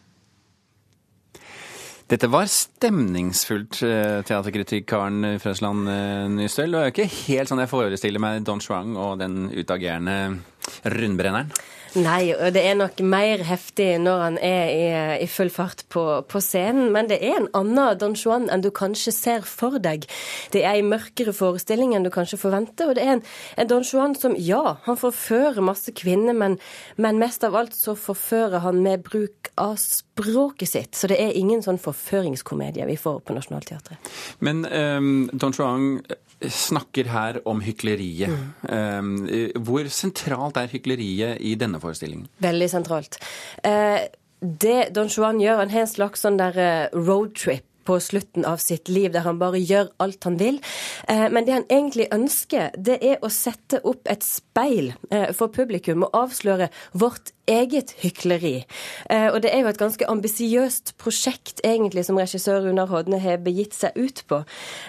Dette 2.06 2.28
var 2.30 2.46
stemningsfullt, 2.46 3.80
eh, 3.82 4.20
teaterkritikk 4.22 4.86
Karen 4.86 5.40
Frøsland 5.42 5.88
Nystøl. 6.36 6.76
Og 6.76 6.78
Det 6.78 6.86
er 6.86 6.92
ikke 6.94 7.26
helt 7.26 7.50
sånn 7.50 7.58
jeg 7.64 7.72
forestiller 7.72 8.22
meg 8.22 8.44
Don 8.44 8.60
Chuang 8.60 8.94
og 8.96 9.18
den 9.18 9.50
utagerende 9.50 10.38
rundbrenneren. 10.84 11.50
Nei, 11.96 12.34
og 12.36 12.50
det 12.52 12.60
er 12.60 12.74
nok 12.76 12.98
mer 13.00 13.40
heftig 13.48 13.86
når 14.02 14.20
han 14.20 14.34
er 14.44 14.66
i, 14.68 14.88
i 15.24 15.28
full 15.30 15.48
fart 15.52 15.86
på, 15.92 16.02
på, 16.28 16.40
scenen. 16.44 16.90
Men 16.92 17.08
det 17.08 17.16
er 17.24 17.38
en 17.38 17.48
annen 17.56 17.96
Don 17.96 18.16
Juan 18.18 18.50
enn 18.52 18.64
du 18.64 18.68
kanskje 18.74 19.14
ser 19.16 19.46
for 19.48 19.78
deg. 19.80 20.04
Det 20.52 20.60
er 20.60 20.76
en 20.76 20.90
mørkere 20.90 21.32
forestilling 21.36 21.94
enn 21.96 22.04
du 22.04 22.10
kanskje 22.12 22.40
forventer. 22.42 22.90
Og 22.90 22.98
det 22.98 23.06
er 23.06 23.14
en, 23.14 23.24
en 23.56 23.70
Don 23.70 23.86
Juan 23.86 24.16
som, 24.18 24.36
ja, 24.36 24.76
han 24.84 25.00
forfører 25.00 25.64
masse 25.64 25.94
kvinner, 25.96 26.36
men, 26.36 26.58
men, 27.00 27.22
mest 27.22 27.46
av 27.48 27.56
alt 27.56 27.72
så 27.76 27.96
forfører 27.96 28.60
han 28.66 28.82
med 28.84 29.06
bruk 29.08 29.50
av 29.56 29.78
språket 29.80 30.74
sitt. 30.74 30.92
Så 31.00 31.08
det 31.08 31.16
er 31.22 31.32
ingen 31.38 31.64
sånn 31.64 31.80
forføringskomedie 31.80 32.84
vi 32.90 33.00
får 33.00 33.22
på 33.24 33.38
Nationaltheatret. 33.38 34.12
Men 34.44 34.66
um, 34.68 35.30
Don 35.32 35.56
Juan 35.56 36.02
snakker 36.42 37.08
her 37.10 37.40
om 37.48 37.62
hykleriet. 37.64 38.32
Mm. 38.68 39.54
Hvor 39.64 39.88
sentralt 39.92 40.58
er 40.60 40.68
hykleriet 40.72 41.40
i 41.40 41.54
denne 41.58 41.80
forestillingen? 41.80 42.26
Veldig 42.44 42.68
sentralt. 42.70 43.16
Eh, 43.64 44.04
det 44.40 44.90
Don 44.94 45.08
Juan 45.08 45.40
gjør, 45.40 45.62
han 45.62 45.72
har 45.72 45.86
en 45.86 45.90
slags 45.90 46.26
sånn 46.26 46.36
der 46.40 46.58
eh, 46.60 46.92
roadtrip 46.92 47.64
på 47.86 47.98
slutten 48.02 48.46
av 48.48 48.60
sitt 48.62 48.90
liv, 48.92 49.12
der 49.14 49.26
han 49.26 49.40
bare 49.40 49.60
gjør 49.62 49.92
alt 50.02 50.26
han 50.28 50.38
vil. 50.40 50.60
Eh, 51.08 51.26
men 51.32 51.46
det 51.46 51.56
han 51.56 51.68
egentlig 51.70 52.08
ønsker, 52.14 52.74
det 52.76 52.98
er 53.00 53.22
å 53.22 53.32
sette 53.32 53.80
opp 53.86 54.08
et 54.10 54.24
speil 54.26 54.92
for 55.36 55.52
publikum 55.54 56.04
og 56.06 56.14
avsløre 56.16 56.68
vårt 56.96 57.32
eget 57.50 57.92
hykleri. 58.02 58.64
Eh, 59.10 59.28
og 59.30 59.40
det 59.44 59.52
er 59.54 59.62
jo 59.62 59.70
et 59.70 59.80
ganske 59.80 60.08
ambisiøst 60.10 60.96
prosjekt 61.00 61.62
egentlig 61.64 62.06
som 62.08 62.18
regissør 62.18 62.64
Runar 62.66 62.90
Hodne 62.90 63.20
har 63.22 63.38
begitt 63.44 63.76
seg 63.76 63.96
ut 63.96 64.24
på. 64.28 64.42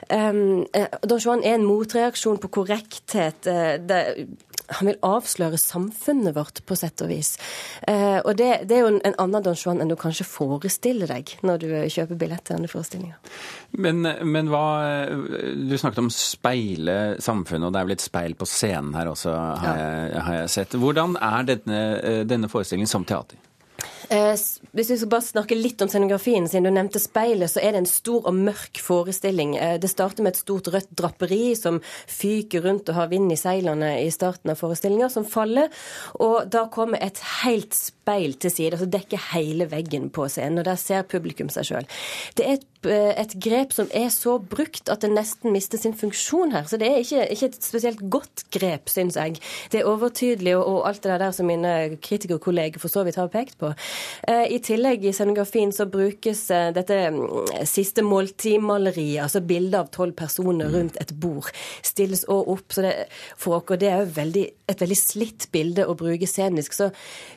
Don 0.10 1.22
Juan 1.22 1.44
er 1.46 1.58
en 1.58 1.68
motreaksjon 1.68 2.39
på 2.42 2.50
korrekthet. 2.60 3.48
Eh, 4.67 4.77
han 4.80 4.89
vil 4.89 4.99
avsløre 5.06 5.60
samfunnet 5.62 6.36
vårt, 6.38 6.63
på 6.65 6.77
sett 6.80 7.03
og 7.03 7.12
vis. 7.12 7.36
Eh, 7.88 8.19
og 8.21 8.38
det, 8.39 8.49
det, 8.69 8.77
er 8.77 8.86
jo 8.86 8.91
en, 8.93 9.01
en, 9.08 9.17
annen 9.27 9.45
Don 9.45 9.58
Juan 9.58 9.84
enn 9.84 9.91
du 9.91 9.97
kanskje 9.99 10.27
forestiller 10.27 11.12
deg 11.12 11.36
når 11.45 11.62
du 11.63 11.67
kjøper 11.93 12.19
billett 12.19 12.45
til 12.47 12.58
denne 12.58 12.71
forestillinga. 12.71 13.19
Men, 13.77 14.01
men, 14.23 14.47
hva 14.47 14.65
Du 15.08 15.75
snakket 15.77 15.99
om 15.99 16.10
speile 16.13 17.17
samfunnet, 17.19 17.67
og 17.67 17.75
det 17.75 17.82
er 17.82 17.89
vel 17.89 17.97
et 17.97 18.06
speil 18.06 18.38
på 18.39 18.47
scenen 18.47 18.95
her 18.95 19.12
også, 19.12 19.34
har, 19.36 19.67
ja. 19.67 19.91
jeg, 20.08 20.23
har 20.30 20.39
jeg, 20.41 20.53
sett. 20.56 20.77
Hvordan 20.80 21.17
er 21.19 21.47
denne, 21.51 21.82
denne 22.23 22.47
denne 22.47 22.51
forestillingen 22.51 22.89
som 22.89 23.06
teater? 23.06 23.38
Eh, 24.10 24.36
hvis 24.72 24.90
vi 24.90 24.98
skal 24.98 25.10
bare 25.12 25.26
snakke 25.26 25.58
litt 25.58 25.82
om 25.84 25.90
scenografien, 25.92 26.48
siden 26.48 26.70
du 26.70 26.72
nevnte 26.74 27.02
speilet, 27.02 27.52
så 27.52 27.62
er 27.62 27.76
det 27.76 27.84
en 27.84 27.90
stor 27.90 28.28
og 28.30 28.38
mørk 28.38 28.80
forestilling. 28.82 29.56
Eh, 29.60 29.76
det 29.82 29.92
starter 29.92 30.24
med 30.24 30.36
et 30.36 30.42
stort 30.42 30.70
rødt 30.74 30.94
draperi 30.98 31.52
som 31.60 31.82
fyker 32.08 32.63
rundt 32.66 32.90
og 32.90 32.98
har 33.02 33.12
vind 33.12 33.32
i 33.34 33.40
seilene 33.40 33.92
i 34.06 34.10
starten 34.13 34.54
av 34.54 34.62
forestillinga, 34.62 35.10
som 35.13 35.28
faller. 35.28 35.70
Og 36.24 36.48
da 36.54 36.68
kommer 36.74 37.04
et 37.04 37.20
helt 37.44 37.76
speil 37.76 38.38
til 38.40 38.54
side, 38.54 38.78
altså 38.78 38.90
dekker 38.98 39.30
hele 39.34 39.68
veggen 39.72 40.10
på 40.13 40.30
scenen. 40.32 40.62
Og 40.63 40.70
der 40.70 40.80
ser 40.80 41.08
publikum 41.08 41.52
seg 41.54 41.68
sjøl. 41.68 41.92
Det 42.40 42.48
er 42.48 42.58
et, 42.58 42.68
et, 42.86 43.34
grep 43.42 43.74
som 43.76 43.90
er 43.96 44.10
så 44.13 44.38
brukt 44.40 44.90
at 44.92 45.02
det 45.04 45.10
nesten 45.13 45.54
mister 45.54 45.80
sin 45.82 45.96
funksjon 45.98 46.54
her. 46.56 46.68
Så 46.70 46.80
det 46.80 46.90
er 46.90 47.02
ikke, 47.02 47.26
ikke 47.34 47.50
et 47.52 47.58
spesielt 47.63 48.04
godt 48.13 48.46
grep, 48.54 48.92
syns 48.92 49.18
jeg. 49.20 49.38
Det 49.72 49.82
er 49.82 49.90
overtydelig 49.90 50.56
og, 50.58 50.66
og 50.68 50.88
alt 50.90 51.04
det 51.04 51.20
der 51.22 51.34
som 51.36 51.50
mine 51.50 51.74
kritikerkolleger 52.04 52.82
for 52.82 52.92
så 52.94 53.04
vidt 53.08 53.20
har 53.20 53.32
pekt 53.34 53.58
på. 53.62 53.72
Eh, 54.28 54.46
I 54.56 54.60
tillegg 54.63 55.06
i 55.06 55.13
scenografien 55.16 55.74
så 55.76 55.88
brukes 55.90 56.46
eh, 56.54 56.70
dette 56.76 57.00
mm, 57.13 57.66
siste 57.68 58.06
måltidmaleriet, 58.06 59.24
altså 59.26 59.42
bildet 59.42 59.80
av 59.82 59.92
tolv 59.94 60.16
personer 60.18 60.72
rundt 60.74 61.00
et 61.02 61.13
bord, 61.20 61.50
stilles 61.86 62.26
òg 62.32 62.54
opp. 62.58 62.76
Så 62.76 62.86
det, 62.86 62.94
for 63.40 63.60
oss, 63.60 63.80
det 63.80 63.92
er 63.92 64.04
jo 64.04 64.12
veldig, 64.18 64.46
et 64.72 64.84
veldig 64.84 65.00
slitt 65.00 65.50
bilde 65.54 65.88
å 65.88 65.96
bruke 65.98 66.30
scenisk. 66.30 66.76
Så 66.78 66.90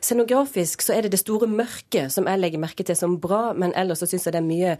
scenografisk 0.02 0.84
så 0.84 0.96
er 0.96 1.06
det 1.06 1.14
det 1.14 1.22
store 1.22 1.48
mørket 1.50 2.12
som 2.12 2.28
jeg 2.28 2.40
legger 2.40 2.62
merke 2.62 2.86
til 2.86 2.98
som 2.98 3.18
bra, 3.20 3.50
men 3.56 3.74
ellers 3.78 4.02
så 4.02 4.08
syns 4.10 4.26
jeg 4.26 4.36
det 4.36 4.42
er 4.42 4.48
mye 4.48 4.76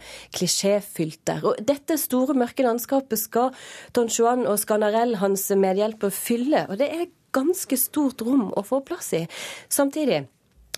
klisjéfylt 0.51 1.23
der. 1.25 1.43
Og 1.45 1.55
dette 1.67 1.97
store, 1.97 2.35
mørke 2.37 2.65
landskapet 2.65 3.19
skal 3.19 3.55
Don 3.95 4.09
Juan 4.11 4.45
og 4.47 4.59
Scanarell, 4.59 5.17
hans 5.21 5.49
medhjelper, 5.55 6.11
fylle. 6.11 6.65
Og 6.69 6.77
det 6.79 6.91
er 6.91 7.09
ganske 7.31 7.77
stort 7.77 8.21
rom 8.21 8.51
å 8.57 8.63
få 8.63 8.81
plass 8.83 9.13
i. 9.15 9.25
Samtidig 9.71 10.25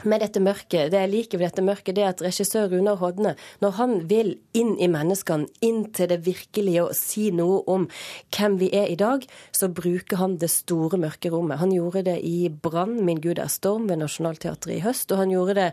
med 0.03 0.23
dette 0.23 0.41
mørket, 0.43 0.89
det 0.91 0.99
jeg 0.99 1.12
liker 1.12 1.39
ved 1.39 1.51
dette 1.51 1.63
mørket, 1.65 1.95
det 1.95 2.03
er 2.03 2.12
at 2.12 2.23
regissør 2.25 2.71
Runar 2.71 2.97
Hodne, 2.99 3.36
når 3.63 3.75
han 3.77 3.93
vil 4.10 4.34
inn 4.58 4.73
i 4.82 4.89
menneskene, 4.91 5.47
inn 5.63 5.86
til 5.95 6.10
det 6.12 6.19
virkelige 6.25 6.88
og 6.88 6.95
si 6.97 7.29
noe 7.36 7.62
om 7.69 7.86
hvem 8.34 8.58
vi 8.62 8.71
er 8.75 8.89
i 8.91 8.97
dag, 8.99 9.23
så 9.56 9.69
bruker 9.71 10.19
han 10.19 10.38
det 10.41 10.49
store 10.51 10.99
mørke 10.99 11.32
rommet. 11.34 11.62
Han 11.62 11.75
gjorde 11.75 12.06
det 12.10 12.17
i 12.25 12.49
Brann, 12.49 12.99
min 13.06 13.21
gud 13.23 13.39
er 13.39 13.51
storm, 13.53 13.88
ved 13.91 14.01
Nationaltheatret 14.01 14.79
i 14.79 14.82
høst, 14.84 15.13
og 15.13 15.23
han 15.23 15.34
gjorde 15.34 15.58
det 15.60 15.69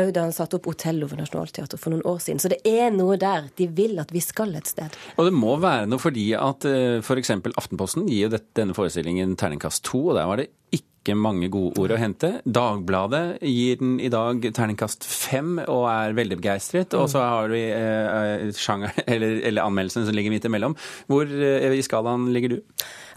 òg 0.00 0.14
da 0.14 0.24
han 0.28 0.34
satte 0.36 0.60
opp 0.60 0.70
Otello 0.70 1.10
ved 1.10 1.20
Nationaltheatret 1.20 1.80
for 1.80 1.94
noen 1.94 2.06
år 2.08 2.22
siden. 2.22 2.40
Så 2.42 2.52
det 2.52 2.62
er 2.68 2.94
noe 2.94 3.18
der. 3.20 3.50
De 3.58 3.68
vil 3.74 3.98
at 4.00 4.12
vi 4.14 4.22
skal 4.24 4.54
et 4.56 4.70
sted. 4.70 4.94
Og 5.18 5.28
det 5.28 5.34
må 5.36 5.56
være 5.60 5.88
noe 5.90 6.02
fordi 6.02 6.30
at 6.38 6.64
f.eks. 7.02 7.32
For 7.44 7.60
Aftenposten 7.60 8.08
gir 8.08 8.28
jo 8.28 8.38
denne 8.56 8.76
forestillingen 8.76 9.34
terningkast 9.40 9.84
to, 9.86 10.00
og 10.12 10.18
der 10.18 10.28
var 10.30 10.40
det 10.40 10.50
ikke 10.74 10.93
ikke 11.04 11.16
mange 11.20 11.50
gode 11.52 11.76
ord 11.80 11.92
å 11.92 12.00
hente. 12.00 12.30
Dagbladet 12.48 13.38
gir 13.44 13.78
den 13.80 13.98
i 14.00 14.10
dag 14.12 14.40
terningkast 14.56 15.04
fem 15.04 15.58
og 15.60 15.86
er 15.92 16.16
veldig 16.16 16.40
begeistret. 16.40 16.96
Og 16.96 17.10
så 17.12 17.22
har 17.22 17.52
vi 17.52 17.62
eh, 17.68 18.48
sjanger, 18.56 18.96
eller, 19.12 19.38
eller 19.44 19.68
anmeldelsen 19.68 20.08
som 20.08 20.16
ligger 20.16 20.32
midt 20.32 20.48
imellom. 20.48 20.76
Hvor 21.12 21.28
eh, 21.28 21.76
i 21.76 21.84
skalaen 21.84 22.30
ligger 22.34 22.56
du? 22.56 22.60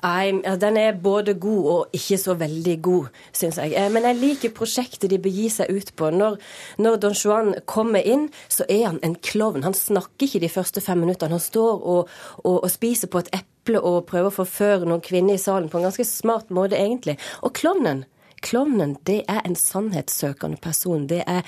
Nei, 0.03 0.57
Den 0.61 0.77
er 0.77 0.97
både 1.01 1.33
god 1.33 1.65
og 1.73 1.95
ikke 1.97 2.17
så 2.21 2.35
veldig 2.37 2.75
god, 2.85 3.07
syns 3.33 3.57
jeg. 3.61 3.73
Eh, 3.73 3.89
men 3.91 4.05
jeg 4.05 4.19
liker 4.21 4.55
prosjektet 4.57 5.09
de 5.09 5.19
begir 5.21 5.49
seg 5.53 5.71
ut 5.73 5.93
på. 5.97 6.11
Når, 6.13 6.37
når, 6.77 6.99
Don 7.01 7.17
Juan 7.17 7.53
kommer 7.65 8.05
inn, 8.05 8.27
så 8.49 8.65
er 8.69 8.85
han 8.91 8.99
en 9.03 9.15
klovn. 9.15 9.65
Han 9.65 9.77
snakker 9.77 10.27
ikke 10.27 10.43
de 10.45 10.51
første 10.53 10.83
fem 10.83 11.01
minuttene. 11.01 11.37
Han 11.37 11.43
står 11.43 11.81
og, 11.81 12.11
og, 12.43 12.59
og 12.63 12.69
spiser 12.71 13.11
på 13.11 13.23
et 13.23 13.31
eple 13.35 13.81
og 13.81 14.05
prøver 14.09 14.29
å 14.29 14.37
forføre 14.37 14.85
noen 14.87 15.03
kvinner 15.03 15.37
i 15.37 15.41
salen 15.41 15.71
på 15.71 15.81
en 15.81 15.89
ganske 15.89 16.05
smart 16.07 16.53
måte, 16.53 16.77
egentlig. 16.77 17.17
Og 17.41 17.55
klovnen, 17.57 18.05
klovnen, 18.45 18.95
det 19.09 19.23
er 19.27 19.41
en 19.43 19.57
sannhetssøkende 19.57 20.61
person. 20.61 21.07
Det 21.09 21.23
er 21.25 21.41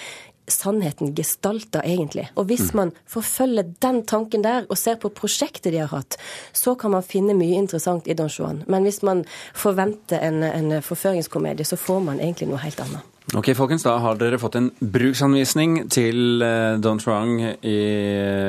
sannheten 0.54 1.14
gestalta 1.18 1.82
egentlig? 1.86 2.28
Og 2.36 2.50
hvis 2.50 2.70
mm. 2.72 2.78
man 2.80 2.94
forfølger 3.10 3.70
den 3.84 4.02
tanken 4.10 4.44
der, 4.46 4.68
og 4.70 4.78
ser 4.80 5.00
på 5.02 5.12
prosjektet 5.14 5.74
de 5.74 5.84
har 5.84 5.92
hatt, 5.94 6.18
så 6.54 6.76
kan 6.80 6.94
man 6.96 7.06
finne 7.06 7.36
mye 7.38 7.60
interessant 7.60 8.08
i 8.08 8.16
Don 8.18 8.32
Juan. 8.32 8.64
Men 8.68 8.88
hvis 8.88 9.02
man 9.06 9.26
forventer 9.54 10.22
en, 10.26 10.44
en 10.44 10.82
forføringskomedie, 10.86 11.66
så 11.66 11.80
får 11.80 12.04
man 12.10 12.22
egentlig 12.24 12.50
noe 12.52 12.62
helt 12.64 12.82
annet. 12.86 13.16
Ok, 13.38 13.52
folkens, 13.54 13.86
Da 13.86 14.00
har 14.02 14.18
dere 14.18 14.40
fått 14.42 14.58
en 14.58 14.72
bruksanvisning 14.82 15.84
til 15.94 16.42
eh, 16.42 16.80
Don 16.82 16.98
Juan 16.98 17.36
i 17.62 17.78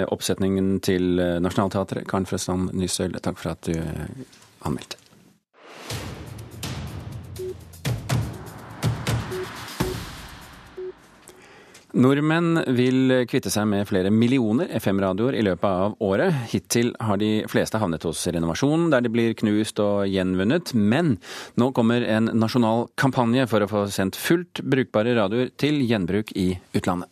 oppsetningen 0.08 0.78
til 0.80 1.20
eh, 1.20 1.36
Nationaltheatret. 1.44 2.08
Karen 2.08 2.28
Frøsland 2.28 2.72
Nysøl, 2.72 3.20
takk 3.20 3.42
for 3.42 3.52
at 3.52 3.68
du 3.68 3.76
anmeldte. 4.64 4.96
Nordmenn 11.90 12.60
vil 12.76 13.24
kvitte 13.26 13.50
seg 13.50 13.64
med 13.66 13.88
flere 13.88 14.12
millioner 14.14 14.68
FM-radioer 14.78 15.34
i 15.34 15.42
løpet 15.42 15.66
av 15.66 15.96
året. 16.06 16.36
Hittil 16.52 16.92
har 17.02 17.18
de 17.18 17.30
fleste 17.50 17.80
havnet 17.82 18.06
hos 18.06 18.20
renovasjon, 18.30 18.86
der 18.92 19.02
de 19.02 19.10
blir 19.10 19.34
knust 19.34 19.82
og 19.82 20.04
gjenvunnet. 20.06 20.70
Men 20.74 21.16
nå 21.58 21.70
kommer 21.74 22.06
en 22.06 22.30
nasjonal 22.38 22.86
kampanje 23.00 23.48
for 23.50 23.66
å 23.66 23.70
få 23.72 23.82
sendt 23.90 24.18
fullt 24.20 24.62
brukbare 24.62 25.16
radioer 25.18 25.50
til 25.58 25.82
gjenbruk 25.82 26.30
i 26.38 26.52
utlandet. 26.78 27.10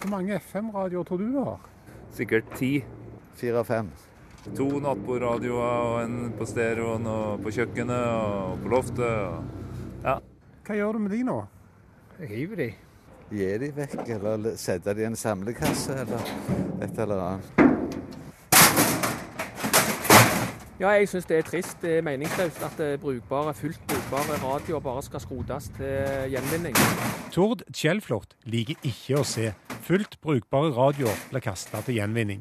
Hvor 0.00 0.14
mange 0.14 0.40
FM-radioer 0.40 1.04
tror 1.04 1.20
du 1.20 1.36
har? 1.36 1.60
Sikkert 2.16 2.48
ti. 2.56 2.78
Fire-fem. 3.36 3.92
To 4.56 4.72
nattbordradioer 4.80 5.84
og 5.84 6.00
en 6.00 6.18
på 6.32 6.48
stereoen 6.48 7.04
og 7.12 7.44
på 7.44 7.52
kjøkkenet 7.60 8.08
og 8.08 8.60
på 8.64 8.72
loftet. 8.72 9.48
Ja. 10.00 10.20
Hva 10.64 10.76
gjør 10.80 10.96
du 10.96 11.04
med 11.04 11.18
de 11.18 11.24
nå? 11.28 11.42
River 12.20 12.56
de. 12.56 12.70
Gi 13.30 13.50
de 13.62 13.72
vekk, 13.72 14.08
eller 14.16 14.56
sette 14.58 14.92
de 14.94 15.04
i 15.04 15.08
en 15.08 15.16
samlekasse, 15.16 15.94
eller 16.02 16.32
et 16.82 16.98
eller 16.98 17.20
annet. 17.24 17.60
Ja, 20.80 20.94
jeg 20.96 21.10
syns 21.10 21.26
det 21.28 21.36
er 21.36 21.44
trist. 21.44 21.76
Det 21.82 21.98
er 21.98 22.04
meningsløst 22.04 22.62
at 22.64 22.78
eh, 22.80 22.94
brukbare, 23.00 23.52
fullt 23.54 23.82
brukbare 23.88 24.38
radioer 24.40 24.80
bare 24.80 25.02
skal 25.04 25.20
skrotes 25.20 25.68
til 25.76 26.32
gjenvinning. 26.32 26.76
Tord 27.32 27.66
Kjellflot 27.68 28.32
liker 28.48 28.80
ikke 28.88 29.20
å 29.20 29.24
se 29.28 29.52
fullt 29.84 30.16
brukbare 30.24 30.72
radioer 30.72 31.20
bli 31.28 31.44
kasta 31.44 31.84
til 31.84 32.00
gjenvinning. 32.00 32.40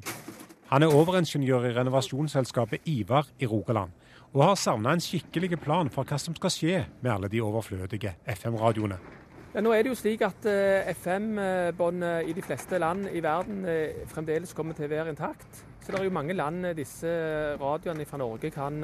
Han 0.71 0.87
er 0.87 0.95
overingeniør 0.95 1.67
i 1.67 1.75
renovasjonsselskapet 1.75 2.87
Ivar 2.87 3.27
i 3.43 3.47
Rogaland, 3.49 3.91
og 4.31 4.45
har 4.45 4.59
savna 4.61 4.95
en 4.95 5.03
skikkelig 5.03 5.59
plan 5.59 5.91
for 5.91 6.07
hva 6.07 6.19
som 6.21 6.35
skal 6.37 6.53
skje 6.53 6.83
med 7.01 7.11
alle 7.11 7.27
de 7.27 7.43
overflødige 7.43 8.15
FM-radioene. 8.39 9.18
Ja, 9.49 9.63
nå 9.65 9.71
er 9.73 9.81
det 9.81 9.89
jo 9.89 9.97
slik 9.97 10.21
at 10.21 10.45
eh, 10.45 10.91
FM-båndet 10.93 12.27
i 12.29 12.35
de 12.37 12.41
fleste 12.45 12.77
land 12.77 13.07
i 13.09 13.21
verden 13.23 13.63
eh, 13.65 14.03
fremdeles 14.11 14.53
kommer 14.53 14.75
til 14.77 14.85
å 14.85 14.91
være 14.91 15.09
intakt. 15.09 15.63
Så 15.81 15.89
det 15.89 15.97
er 15.97 16.03
jo 16.05 16.13
mange 16.13 16.35
land 16.37 16.67
eh, 16.69 16.75
disse 16.77 17.09
radioene 17.57 18.05
fra 18.05 18.19
Norge 18.21 18.51
kan, 18.53 18.77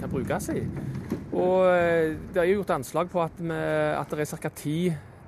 kan 0.00 0.08
brukes 0.08 0.48
i. 0.54 0.62
Og 1.36 1.68
det 2.32 2.40
er 2.40 2.48
jo 2.48 2.62
gjort 2.62 2.72
anslag 2.78 3.10
på 3.12 3.20
at, 3.20 3.36
vi, 3.36 3.58
at 3.92 4.14
det 4.16 4.24
er 4.24 4.40
ca. 4.40 4.52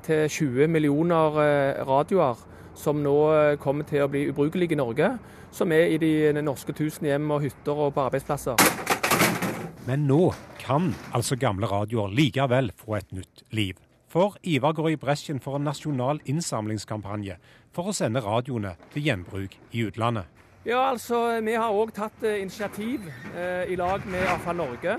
10-20 0.09 0.71
millioner 0.73 1.37
radioer 1.85 2.41
som 2.79 3.03
nå 3.05 3.17
kommer 3.61 3.85
til 3.85 4.07
å 4.07 4.09
bli 4.09 4.23
ubrukelige 4.31 4.73
i 4.73 4.79
Norge. 4.81 5.11
Som 5.53 5.75
er 5.77 5.93
i 5.93 5.99
de 6.01 6.33
norske 6.41 6.73
tusen 6.73 7.11
hjem 7.11 7.29
og 7.35 7.45
hytter 7.45 7.85
og 7.89 7.93
på 7.97 8.07
arbeidsplasser. 8.07 8.57
Men 9.85 10.09
nå 10.09 10.31
kan 10.63 10.95
altså 11.13 11.37
gamle 11.37 11.69
radioer 11.69 12.09
likevel 12.09 12.73
få 12.77 12.97
et 13.03 13.13
nytt 13.21 13.45
liv. 13.53 13.77
For 14.09 14.39
Ivar 14.43 14.73
går 14.73 14.95
i 14.95 14.97
bresjen 14.97 15.41
for 15.41 15.59
en 15.59 15.67
nasjonal 15.69 16.23
innsamlingskampanje 16.25 17.37
for 17.77 17.91
å 17.91 17.97
sende 17.97 18.23
radioene 18.25 18.75
til 18.95 19.05
gjenbruk 19.05 19.57
i 19.77 19.85
utlandet. 19.85 20.25
Ja, 20.65 20.91
altså, 20.91 21.41
Vi 21.45 21.55
har 21.55 21.73
òg 21.73 21.93
tatt 21.97 22.25
eh, 22.25 22.41
initiativ 22.43 23.05
eh, 23.37 23.69
i 23.73 23.77
lag 23.77 24.05
med 24.09 24.25
Avfall 24.29 24.57
Norge 24.57 24.97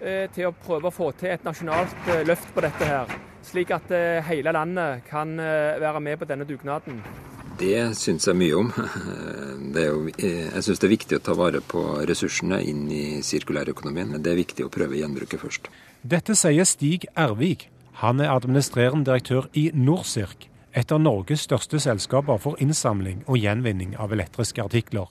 eh, 0.00 0.26
til 0.34 0.48
å 0.48 0.54
prøve 0.54 0.88
å 0.88 0.94
få 0.94 1.10
til 1.18 1.34
et 1.34 1.44
nasjonalt 1.46 2.08
eh, 2.08 2.24
løft 2.26 2.54
på 2.54 2.64
dette 2.64 2.88
her. 2.88 3.10
Slik 3.46 3.70
at 3.74 3.90
eh, 3.94 4.22
hele 4.26 4.54
landet 4.54 5.04
kan 5.10 5.38
eh, 5.38 5.78
være 5.82 6.00
med 6.02 6.18
på 6.18 6.28
denne 6.30 6.46
dugnaden. 6.48 7.02
Det 7.58 7.90
syns 7.98 8.26
jeg 8.30 8.38
mye 8.38 8.58
om. 8.58 8.72
Jo, 9.78 10.08
jeg 10.18 10.62
syns 10.64 10.80
det 10.80 10.86
er 10.88 10.90
viktig 10.90 11.18
å 11.18 11.22
ta 11.22 11.34
vare 11.38 11.60
på 11.62 11.80
ressursene 12.08 12.58
inn 12.66 12.86
i 12.90 13.20
sirkulærøkonomien. 13.22 14.14
Men 14.14 14.22
det 14.24 14.32
er 14.32 14.40
viktig 14.40 14.64
å 14.66 14.70
prøve 14.72 14.98
gjenbruket 14.98 15.42
først. 15.42 15.68
Dette 16.02 16.34
sier 16.38 16.66
Stig 16.66 17.06
Ervik, 17.18 17.68
han 17.98 18.20
er 18.22 18.30
administrerende 18.30 19.08
direktør 19.08 19.48
i 19.58 19.70
Norsirk, 19.74 20.46
et 20.70 20.92
av 20.94 21.00
Norges 21.02 21.42
største 21.48 21.80
selskaper 21.82 22.38
for 22.38 22.60
innsamling 22.62 23.24
og 23.26 23.40
gjenvinning 23.42 23.96
av 23.98 24.12
elektriske 24.14 24.62
artikler. 24.62 25.08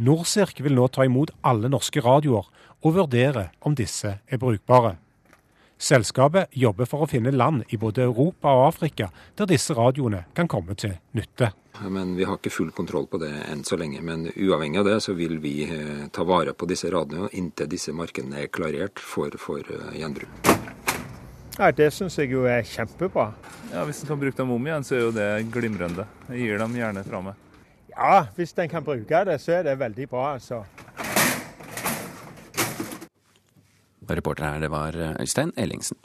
Norsirk 0.00 0.62
vil 0.64 0.78
nå 0.78 0.86
ta 0.88 1.04
imot 1.04 1.34
alle 1.44 1.68
norske 1.68 2.00
radioer 2.00 2.48
og 2.80 2.96
vurdere 2.96 3.50
om 3.60 3.76
disse 3.76 4.14
er 4.24 4.40
brukbare. 4.40 4.94
Selskapet 5.76 6.56
jobber 6.56 6.88
for 6.88 7.04
å 7.04 7.10
finne 7.10 7.34
land 7.36 7.66
i 7.68 7.76
både 7.76 8.06
Europa 8.06 8.48
og 8.48 8.70
Afrika 8.70 9.10
der 9.36 9.52
disse 9.52 9.76
radioene 9.76 10.24
kan 10.32 10.48
komme 10.48 10.72
til 10.72 10.96
nytte. 11.12 11.52
Men 11.84 12.16
Vi 12.16 12.24
har 12.24 12.40
ikke 12.40 12.54
full 12.54 12.72
kontroll 12.72 13.10
på 13.12 13.20
det 13.20 13.34
enn 13.50 13.60
så 13.64 13.76
lenge. 13.76 14.00
Men 14.00 14.30
uavhengig 14.32 14.80
av 14.80 14.88
det 14.88 15.00
så 15.04 15.12
vil 15.12 15.36
vi 15.44 15.68
eh, 15.68 16.08
ta 16.08 16.24
vare 16.24 16.56
på 16.56 16.64
disse 16.64 16.88
radioene 16.88 17.28
inntil 17.36 17.68
disse 17.68 17.92
markedene 17.92 18.40
er 18.40 18.48
klarert 18.48 18.96
for, 18.96 19.36
for 19.36 19.60
eh, 19.60 19.98
gjenbruk. 20.00 20.95
Ja, 21.58 21.70
Det 21.72 21.88
syns 21.94 22.18
jeg 22.18 22.30
jo 22.34 22.44
er 22.44 22.60
kjempebra. 22.68 23.30
Ja, 23.72 23.84
Hvis 23.88 24.02
en 24.02 24.08
kan 24.08 24.20
bruke 24.20 24.36
dem 24.36 24.50
om 24.52 24.66
igjen, 24.66 24.84
så 24.84 24.94
er 24.94 25.00
jo 25.00 25.12
det 25.12 25.28
glimrende. 25.52 26.04
Jeg 26.28 26.38
gir 26.38 26.58
dem 26.58 26.74
gjerne 26.76 27.04
fra 27.04 27.20
meg. 27.24 27.34
Ja, 27.96 28.26
hvis 28.36 28.52
en 28.58 28.68
kan 28.68 28.84
bruke 28.84 29.24
det, 29.24 29.40
så 29.40 29.52
er 29.56 29.62
det 29.64 29.78
veldig 29.80 30.08
bra, 30.08 30.34
altså. 30.34 30.64
Reporter 34.06 34.44
her, 34.44 34.60
det 34.60 34.70
var 34.70 34.94
eh, 34.94 35.16
Øystein 35.18 35.52
Ellingsen. 35.56 35.96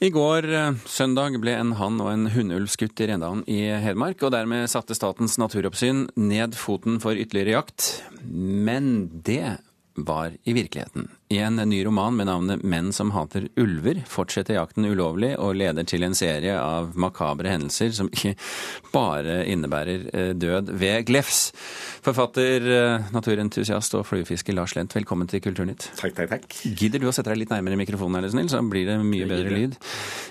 I 0.00 0.10
går 0.12 0.46
eh, 0.52 0.76
søndag 0.84 1.40
ble 1.40 1.56
en 1.56 1.72
hann 1.80 1.98
og 2.00 2.12
en 2.12 2.28
hunnulv 2.32 2.68
skutt 2.72 3.00
i 3.00 3.08
Rendalen 3.08 3.42
i 3.48 3.72
Hedmark, 3.82 4.22
og 4.22 4.32
dermed 4.36 4.68
satte 4.68 4.94
Statens 4.94 5.38
naturoppsyn 5.40 6.06
ned 6.16 6.54
foten 6.60 7.00
for 7.00 7.16
ytterligere 7.16 7.56
jakt. 7.56 7.88
Men 8.28 9.08
det 9.24 9.56
var 10.04 10.32
i 10.44 10.54
virkeligheten. 10.56 11.08
I 11.30 11.38
en 11.38 11.56
ny 11.56 11.84
roman 11.86 12.16
med 12.16 12.26
navnet 12.26 12.62
'Menn 12.62 12.92
som 12.92 13.12
hater 13.14 13.48
ulver' 13.56 14.02
fortsetter 14.06 14.56
jakten 14.56 14.84
ulovlig 14.84 15.36
og 15.38 15.54
leder 15.54 15.86
til 15.86 16.02
en 16.02 16.14
serie 16.14 16.56
av 16.58 16.96
makabre 16.98 17.52
hendelser 17.52 17.92
som 17.94 18.08
ikke 18.10 18.34
bare 18.92 19.44
innebærer 19.46 20.08
eh, 20.12 20.32
død 20.34 20.72
ved 20.74 21.06
glefs. 21.06 21.52
Forfatter, 22.02 22.66
eh, 22.66 23.10
naturentusiast 23.14 23.94
og 23.94 24.06
fluefisker 24.08 24.56
Lars 24.56 24.74
Lent, 24.74 24.96
velkommen 24.96 25.28
til 25.30 25.40
Kulturnytt. 25.44 25.92
Takk, 25.96 26.16
takk, 26.16 26.30
takk. 26.30 26.48
Gidder 26.74 26.98
du 26.98 27.06
å 27.06 27.14
sette 27.14 27.30
deg 27.30 27.44
litt 27.44 27.54
nærmere 27.54 27.78
mikrofonen, 27.78 28.22
her, 28.24 28.32
snill, 28.32 28.50
så 28.50 28.62
blir 28.66 28.90
det 28.90 28.98
mye 29.04 29.28
bedre 29.30 29.54
lyd. 29.54 29.78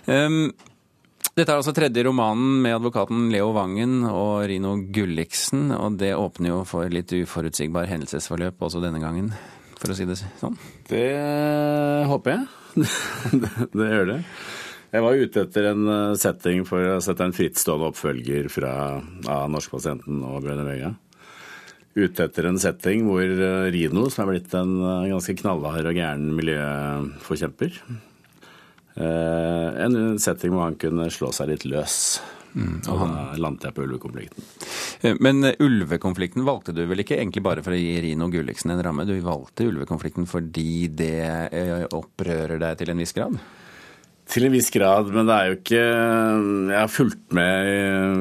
Um, 0.08 0.52
dette 1.36 1.54
er 1.54 1.62
altså 1.62 1.72
tredje 1.76 2.04
romanen 2.04 2.58
med 2.64 2.76
advokaten 2.76 3.30
Leo 3.32 3.54
Vangen 3.56 4.02
og 4.10 4.44
Rino 4.50 4.74
Gulliksen, 4.92 5.70
og 5.72 5.96
det 6.02 6.12
åpner 6.18 6.52
jo 6.52 6.60
for 6.68 6.92
litt 6.92 7.14
uforutsigbar 7.16 7.88
hendelsesforløp 7.88 8.60
også 8.68 8.84
denne 8.84 9.00
gangen 9.00 9.32
for 9.80 9.94
å 9.94 9.98
si 9.98 10.08
det 10.08 10.20
sånn? 10.20 10.58
Det 10.90 11.06
håper 12.10 12.36
jeg. 12.36 12.48
det, 13.42 13.52
det 13.74 13.92
gjør 13.94 14.10
det. 14.14 14.24
Jeg 14.90 15.06
var 15.06 15.20
ute 15.22 15.44
etter 15.46 15.68
en 15.70 15.92
eh, 15.94 16.16
setting 16.18 16.64
for 16.66 16.96
å 16.96 17.02
sette 17.04 17.26
en 17.28 17.36
frittstående 17.36 17.92
oppfølger 17.92 18.50
fra 18.50 18.72
av 19.30 19.46
Norskpasienten 19.54 20.24
og 20.26 20.42
Bjørne 20.46 20.66
Vega. 20.66 20.96
Ute 22.00 22.26
etter 22.26 22.48
en 22.50 22.58
setting 22.62 23.06
hvor 23.06 23.22
eh, 23.22 23.70
Rino, 23.76 24.08
som 24.10 24.26
er 24.26 24.32
blitt 24.34 24.56
en 24.58 24.74
eh, 24.82 25.10
ganske 25.12 25.38
knallhard 25.44 25.92
og 25.92 26.00
gæren 26.00 26.30
miljøforkjemper 26.38 27.82
En 29.00 29.94
setting 30.20 30.52
hvor 30.52 30.66
han 30.66 30.76
kunne 30.82 31.06
slå 31.14 31.30
seg 31.32 31.54
litt 31.54 31.64
løs. 31.70 32.20
Mm, 32.52 32.82
og. 32.90 32.98
Da 32.98 33.38
landet 33.40 33.70
jeg 33.70 33.78
på 33.78 33.86
ulvekonflikten. 33.86 34.48
Eh, 35.02 35.16
men 35.24 35.44
eh, 35.48 35.56
ulvekonflikten 35.64 36.44
valgte 36.48 36.76
du 36.76 36.84
vel 36.90 37.04
ikke 37.04 37.18
egentlig 37.20 37.44
bare 37.46 37.64
for 37.64 37.76
å 37.76 37.80
gi 37.80 38.00
Rino 38.04 38.28
Gulliksen 38.32 38.74
en 38.74 38.84
ramme? 38.84 39.08
Du 39.08 39.16
valgte 39.24 39.70
ulvekonflikten 39.70 40.28
fordi 40.30 40.90
det 40.92 41.24
eh, 41.56 41.88
opprører 41.96 42.60
deg 42.62 42.82
til 42.82 42.92
en 42.92 43.04
viss 43.04 43.16
grad? 43.16 43.40
Til 44.30 44.46
en 44.46 44.54
viss 44.54 44.70
grad, 44.70 45.08
men 45.10 45.26
det 45.26 45.36
er 45.36 45.48
jo 45.48 45.56
ikke 45.58 45.80
Jeg 45.82 46.76
har 46.76 46.92
fulgt 46.94 47.34
med 47.34 47.70
i 47.70 47.80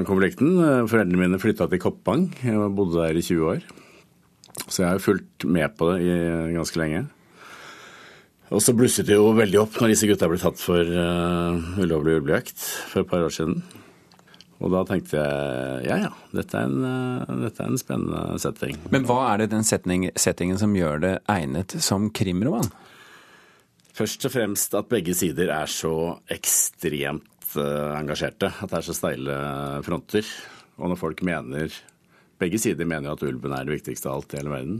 konflikten. 0.08 0.54
Foreldrene 0.88 1.20
mine 1.20 1.40
flytta 1.42 1.66
til 1.68 1.82
Koppang. 1.82 2.30
Jeg 2.40 2.70
bodde 2.78 3.02
der 3.02 3.18
i 3.18 3.24
20 3.26 3.50
år. 3.50 3.66
Så 4.64 4.80
jeg 4.80 4.86
har 4.88 4.96
jo 4.96 5.04
fulgt 5.04 5.44
med 5.44 5.74
på 5.76 5.90
det 5.90 6.06
i 6.06 6.14
ganske 6.54 6.80
lenge. 6.80 7.02
Og 8.48 8.64
så 8.64 8.72
blusset 8.72 9.04
det 9.04 9.18
jo 9.18 9.34
veldig 9.36 9.60
opp 9.60 9.76
når 9.76 9.92
disse 9.92 10.08
gutta 10.08 10.30
ble 10.32 10.40
tatt 10.40 10.56
for 10.56 10.80
ulovlig 11.76 12.22
ulvejakt 12.22 12.56
for 12.88 13.04
et 13.04 13.12
par 13.12 13.26
år 13.26 13.36
siden. 13.36 13.60
Og 14.58 14.72
da 14.74 14.82
tenkte 14.88 15.20
jeg 15.20 15.86
ja 15.86 15.98
ja, 16.02 16.10
dette 16.34 16.58
er 16.58 16.66
en, 16.66 16.84
eh, 16.88 17.34
dette 17.44 17.62
er 17.62 17.70
en 17.70 17.80
spennende 17.80 18.38
setting. 18.42 18.78
Men 18.94 19.06
hva 19.06 19.20
er 19.30 19.44
det 19.44 19.52
den 19.54 19.66
setning, 19.66 20.08
settingen 20.18 20.58
som 20.58 20.74
gjør 20.74 21.02
det 21.04 21.14
egnet 21.30 21.76
som 21.84 22.10
krimroman? 22.10 22.70
Først 23.98 24.26
og 24.26 24.34
fremst 24.34 24.74
at 24.78 24.90
begge 24.90 25.14
sider 25.18 25.50
er 25.50 25.70
så 25.70 25.92
ekstremt 26.30 27.54
uh, 27.58 27.96
engasjerte. 27.98 28.50
At 28.62 28.70
det 28.70 28.78
er 28.78 28.86
så 28.86 28.94
steile 28.94 29.38
fronter. 29.86 30.26
Og 30.78 30.92
når 30.92 31.00
folk 31.00 31.24
mener 31.26 31.72
Begge 32.38 32.60
sider 32.62 32.86
mener 32.86 33.08
jo 33.08 33.16
at 33.16 33.22
ulven 33.26 33.50
er 33.50 33.64
det 33.66 33.80
viktigste 33.80 34.06
av 34.06 34.20
alt 34.20 34.34
i 34.36 34.38
hele 34.38 34.52
verden. 34.52 34.76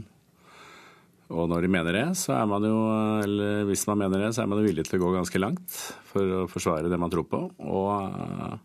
Og 1.29 1.49
når 1.51 1.65
de 1.65 1.71
mener 1.73 1.91
det, 1.91 2.05
så 2.17 2.31
er 2.37 2.45
man 2.47 2.63
jo 2.63 2.77
Eller 3.25 3.65
hvis 3.67 3.83
man 3.89 3.99
mener 3.99 4.23
det, 4.23 4.29
så 4.33 4.45
er 4.45 4.47
man 4.49 4.61
jo 4.61 4.69
villig 4.69 4.85
til 4.87 4.95
å 4.95 5.03
gå 5.03 5.11
ganske 5.17 5.41
langt 5.41 5.75
for 6.09 6.37
å 6.37 6.45
forsvare 6.49 6.87
det 6.89 7.01
man 7.01 7.11
tror 7.11 7.27
på. 7.27 7.41
Og 7.59 8.55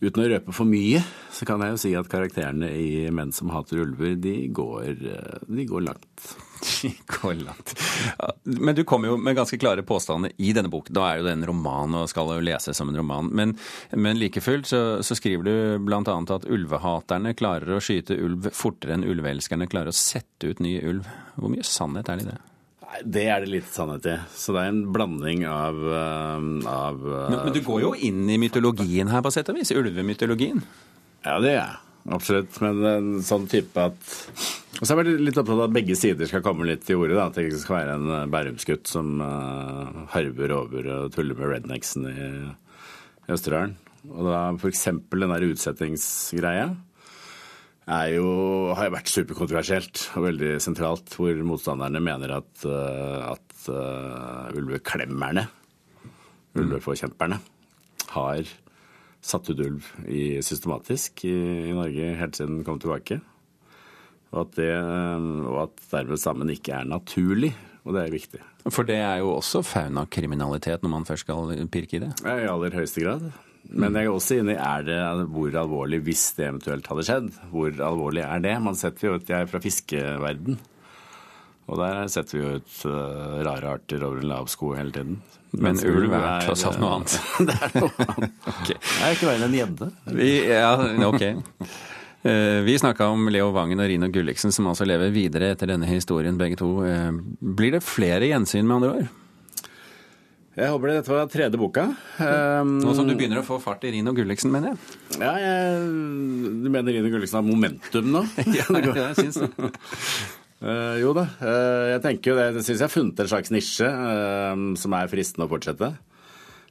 uten 0.00 0.24
å 0.24 0.28
røpe 0.30 0.54
for 0.54 0.68
mye, 0.68 1.00
så 1.34 1.46
kan 1.48 1.62
jeg 1.64 1.74
jo 1.74 1.80
si 1.82 1.94
at 1.98 2.10
karakterene 2.10 2.68
i 2.70 3.08
Menn 3.14 3.32
som 3.34 3.50
hater 3.52 3.82
ulver, 3.82 4.14
de 4.20 4.36
går, 4.54 5.02
uh, 5.04 5.48
de 5.48 5.66
går 5.68 5.88
langt. 5.88 6.28
De 6.82 6.90
går 7.06 7.36
langt. 7.46 7.72
Men 8.42 8.74
du 8.74 8.82
kommer 8.84 9.12
jo 9.12 9.18
med 9.20 9.36
ganske 9.38 9.58
klare 9.62 9.84
påstander 9.86 10.32
i 10.42 10.50
denne 10.56 10.70
boken. 10.72 10.90
Da 10.94 11.04
er 11.06 11.20
jo 11.20 11.28
det 11.28 11.36
en 11.36 11.46
roman 11.46 11.94
og 12.00 12.08
skal 12.10 12.32
jo 12.34 12.42
leses 12.42 12.74
som 12.74 12.90
en 12.90 12.98
roman. 12.98 13.30
Men, 13.30 13.54
men 13.94 14.18
like 14.18 14.42
fullt 14.42 14.66
så, 14.66 14.82
så, 15.06 15.14
skriver 15.14 15.46
du 15.46 15.86
bl.a. 15.86 16.02
at 16.02 16.48
ulvehaterne 16.50 17.36
klarer 17.38 17.76
å 17.76 17.82
skyte 17.82 18.18
ulv 18.18 18.50
fortere 18.50 18.98
enn 18.98 19.06
ulveelskerne 19.06 19.70
klarer 19.70 19.94
å 19.94 19.98
sette 19.98 20.50
ut 20.50 20.62
ny 20.64 20.80
ulv. 20.82 21.06
Hvor 21.38 21.54
mye 21.54 21.66
sannhet 21.66 22.10
er 22.10 22.18
det 22.18 22.26
i 22.26 22.32
det? 22.32 22.40
Nei, 22.88 23.02
Det 23.04 23.26
er 23.28 23.42
det 23.44 23.50
lite 23.52 23.72
sannhet 23.72 24.06
i. 24.08 24.14
Så 24.32 24.54
det 24.56 24.62
er 24.62 24.72
en 24.72 24.84
blanding 24.94 25.44
av, 25.48 25.82
av 26.68 27.02
men, 27.02 27.40
men, 27.44 27.52
du 27.52 27.60
går 27.64 27.82
jo 27.84 27.92
inn 28.08 28.24
i 28.30 28.38
mytologien 28.40 29.10
her, 29.12 29.24
på 29.24 29.32
sett 29.34 29.50
og 29.52 29.60
vis. 29.60 29.74
Ulvemytologien. 29.76 30.62
Ja, 31.26 31.36
det 31.42 31.52
er 31.52 31.58
jeg. 31.58 31.76
Absolutt. 32.14 32.56
Men 32.64 32.80
en 32.88 33.10
sånn 33.26 33.48
type 33.50 33.82
at 33.90 34.14
Og 34.78 34.86
så 34.86 34.94
er 34.94 35.08
jeg 35.10 35.20
litt 35.26 35.38
opptatt 35.40 35.56
av 35.56 35.66
at 35.66 35.74
begge 35.74 35.96
sider 35.98 36.28
skal 36.30 36.44
komme 36.44 36.68
litt 36.68 36.84
til 36.86 37.02
orde. 37.02 37.18
At 37.20 37.36
det 37.36 37.48
ikke 37.48 37.62
skal 37.64 37.78
være 37.80 37.98
en 37.98 38.14
eh, 38.14 38.30
bærumsgutt 38.32 38.88
som 38.90 39.18
uh, 39.20 40.04
harver 40.14 40.54
over 40.54 40.90
og 40.94 41.12
tuller 41.16 41.38
med 41.38 41.52
rednecksen 41.56 42.08
i, 42.08 42.28
i 43.26 43.34
Østerdalen. 43.34 43.76
Og 44.08 44.28
da 44.28 44.44
f.eks. 44.54 44.84
den 45.10 45.34
der 45.34 45.48
utsettingsgreia 45.50 46.68
jo, 47.88 48.28
har 48.76 48.88
jo 48.88 48.94
vært 48.98 49.10
superkontroversielt 49.12 50.02
og 50.18 50.26
veldig 50.26 50.50
sentralt, 50.60 51.14
hvor 51.16 51.38
motstanderne 51.48 52.02
mener 52.04 52.34
at, 52.36 52.50
uh, 52.68 53.32
at 53.32 53.68
uh, 53.72 54.50
ulveklemmerne, 54.58 55.46
ulveforkjemperne, 56.58 57.38
har 58.12 58.52
satt 59.24 59.48
ut 59.50 59.64
ulv 59.64 59.88
i, 60.04 60.38
systematisk 60.44 61.24
i, 61.28 61.34
i, 61.68 61.72
Norge 61.76 62.12
helt 62.20 62.38
siden 62.38 62.58
den 62.58 62.68
kom 62.68 62.80
tilbake. 62.82 63.22
Og 64.34 64.42
at, 64.44 64.54
det, 64.58 64.70
og 65.48 65.62
at 65.64 65.82
dermed 65.88 66.20
sammen 66.20 66.52
ikke 66.52 66.76
er 66.76 66.88
naturlig. 66.88 67.54
Og 67.88 67.94
det 67.96 68.02
er 68.02 68.12
viktig. 68.12 68.40
For 68.68 68.84
det 68.84 68.98
er 69.00 69.22
jo 69.22 69.30
også 69.38 69.62
faunakriminalitet 69.64 70.82
når 70.84 70.92
man 70.92 71.06
først 71.08 71.24
skal 71.24 71.54
pirke 71.72 71.96
i 71.96 72.02
det? 72.02 72.10
Ja, 72.20 72.34
I 72.36 72.50
aller 72.52 72.74
høyeste 72.76 73.00
grad. 73.00 73.30
Men 73.68 73.96
jeg 73.98 74.08
er 74.08 74.14
også 74.14 74.38
inne 74.40 74.54
i 74.54 74.60
er 74.62 74.84
det, 74.86 74.98
hvor 75.28 75.56
alvorlig, 75.60 76.00
hvis 76.06 76.24
det 76.38 76.46
eventuelt 76.48 76.86
hadde 76.88 77.04
skjedd, 77.04 77.26
hvor 77.52 77.82
alvorlig 77.84 78.24
er 78.24 78.44
det? 78.44 78.54
Man 78.64 78.78
setter 78.78 79.10
jo 79.10 79.16
ut, 79.18 79.28
Jeg 79.28 79.44
er 79.44 79.50
fra 79.50 79.60
fiskeverden. 79.60 80.56
Og 81.68 81.76
der 81.76 82.06
setter 82.08 82.38
vi 82.38 82.44
jo 82.44 82.54
ut 82.56 82.78
uh, 82.88 83.42
rare 83.44 83.74
arter 83.76 84.06
over 84.06 84.22
en 84.22 84.30
lav 84.30 84.48
sko 84.48 84.72
hele 84.78 84.94
tiden. 84.94 85.18
Men 85.52 85.76
ulv 85.84 86.14
er 86.16 86.46
tross 86.46 86.64
alt 86.68 86.80
noe 86.80 86.96
annet. 86.96 87.18
det 87.48 87.58
er 87.58 87.76
noe 87.76 88.06
annet. 88.06 88.40
okay. 88.54 88.78
Det 88.78 89.04
er 89.04 89.16
ikke 89.16 89.28
verre 89.28 89.48
enn 89.48 89.58
gjedde. 89.58 89.90
Ja, 90.48 90.72
ok. 91.08 91.24
Uh, 92.24 92.58
vi 92.64 92.80
snakka 92.80 93.10
om 93.12 93.28
Leo 93.32 93.52
Vangen 93.52 93.84
og 93.84 93.92
Rino 93.92 94.08
Gulliksen, 94.12 94.52
som 94.54 94.72
altså 94.72 94.88
lever 94.88 95.12
videre 95.12 95.52
etter 95.52 95.74
denne 95.74 95.88
historien, 95.92 96.40
begge 96.40 96.56
to. 96.60 96.72
Uh, 96.88 97.12
blir 97.38 97.76
det 97.76 97.84
flere 97.84 98.32
gjensyn, 98.32 98.64
med 98.64 98.80
andre 98.80 98.94
ord? 98.96 99.16
Jeg 100.58 100.72
håper. 100.74 100.90
Dette 100.90 101.12
var 101.12 101.28
tredje 101.30 101.58
boka. 101.60 101.84
Um, 102.18 102.78
Nå 102.82 102.94
som 102.98 103.06
du 103.06 103.14
begynner 103.14 103.38
å 103.38 103.46
få 103.46 103.60
fart 103.62 103.84
i 103.86 103.92
Rino 103.94 104.10
Gulliksen, 104.16 104.50
mener 104.50 104.72
jeg? 104.72 104.96
Ja, 105.20 105.36
jeg, 105.38 105.84
du 106.64 106.66
mener 106.66 106.96
Rino 106.96 107.12
Gulliksen 107.12 107.38
har 107.38 107.46
momentum 107.46 108.10
nå? 108.10 108.24
ja, 108.56 108.66
jeg 108.66 109.14
syns 109.20 109.38
det. 109.44 109.70
Uh, 110.58 110.96
jo 111.04 111.14
da. 111.14 111.28
Uh, 111.38 111.84
jeg 111.92 112.02
tenker 112.08 112.32
jo 112.32 112.36
det. 112.40 112.48
Jeg 112.48 112.66
syns 112.66 112.74
jeg 112.74 112.86
har 112.88 112.94
funnet 112.94 113.22
en 113.22 113.30
slags 113.30 113.54
nisje 113.54 113.86
uh, 113.86 114.66
som 114.82 114.98
er 114.98 115.14
fristende 115.14 115.46
å 115.46 115.52
fortsette. 115.52 115.92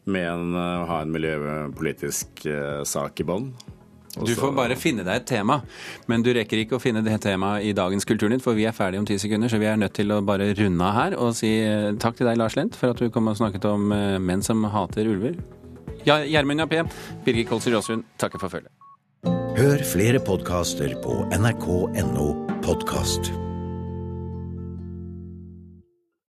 Med 0.08 0.28
en, 0.34 0.52
å 0.56 0.84
ha 0.88 1.02
en 1.04 1.12
miljøpolitisk 1.12 2.46
sak 2.88 3.20
i 3.20 3.28
bånn. 3.28 3.50
Du 4.26 4.34
får 4.38 4.56
bare 4.58 4.78
finne 4.80 5.06
deg 5.06 5.22
et 5.22 5.28
tema, 5.30 5.60
men 6.10 6.24
du 6.26 6.32
rekker 6.36 6.64
ikke 6.64 6.78
å 6.78 6.82
finne 6.82 7.04
det 7.06 7.20
temaet 7.24 7.68
i 7.68 7.74
dagens 7.78 8.08
Kulturnytt, 8.08 8.44
for 8.46 8.58
vi 8.58 8.66
er 8.66 8.76
ferdige 8.76 9.04
om 9.04 9.08
ti 9.10 9.20
sekunder, 9.22 9.52
så 9.52 9.60
vi 9.62 9.70
er 9.70 9.78
nødt 9.78 9.96
til 9.98 10.12
å 10.16 10.22
bare 10.26 10.50
runde 10.58 10.88
av 10.88 10.98
her 10.98 11.18
og 11.22 11.36
si 11.38 11.52
takk 12.02 12.18
til 12.18 12.30
deg, 12.30 12.40
Lars 12.42 12.58
Lent, 12.58 12.78
for 12.78 12.94
at 12.94 13.02
du 13.02 13.12
kom 13.14 13.30
og 13.30 13.38
snakket 13.40 13.68
om 13.70 13.92
menn 14.24 14.46
som 14.46 14.66
hater 14.74 15.10
ulver. 15.10 15.38
Ja, 16.08 16.22
Gjermund 16.24 16.64
Jappé, 16.64 16.86
Birgit 17.26 17.50
Kolsrud 17.50 17.78
Jåsund, 17.78 18.08
takker 18.22 18.42
for 18.42 18.54
følget. 18.54 18.72
Hør 19.58 19.82
flere 19.90 20.22
podkaster 20.22 20.94
på 21.04 21.24
nrk.no 21.34 22.30
podkast. 22.62 23.34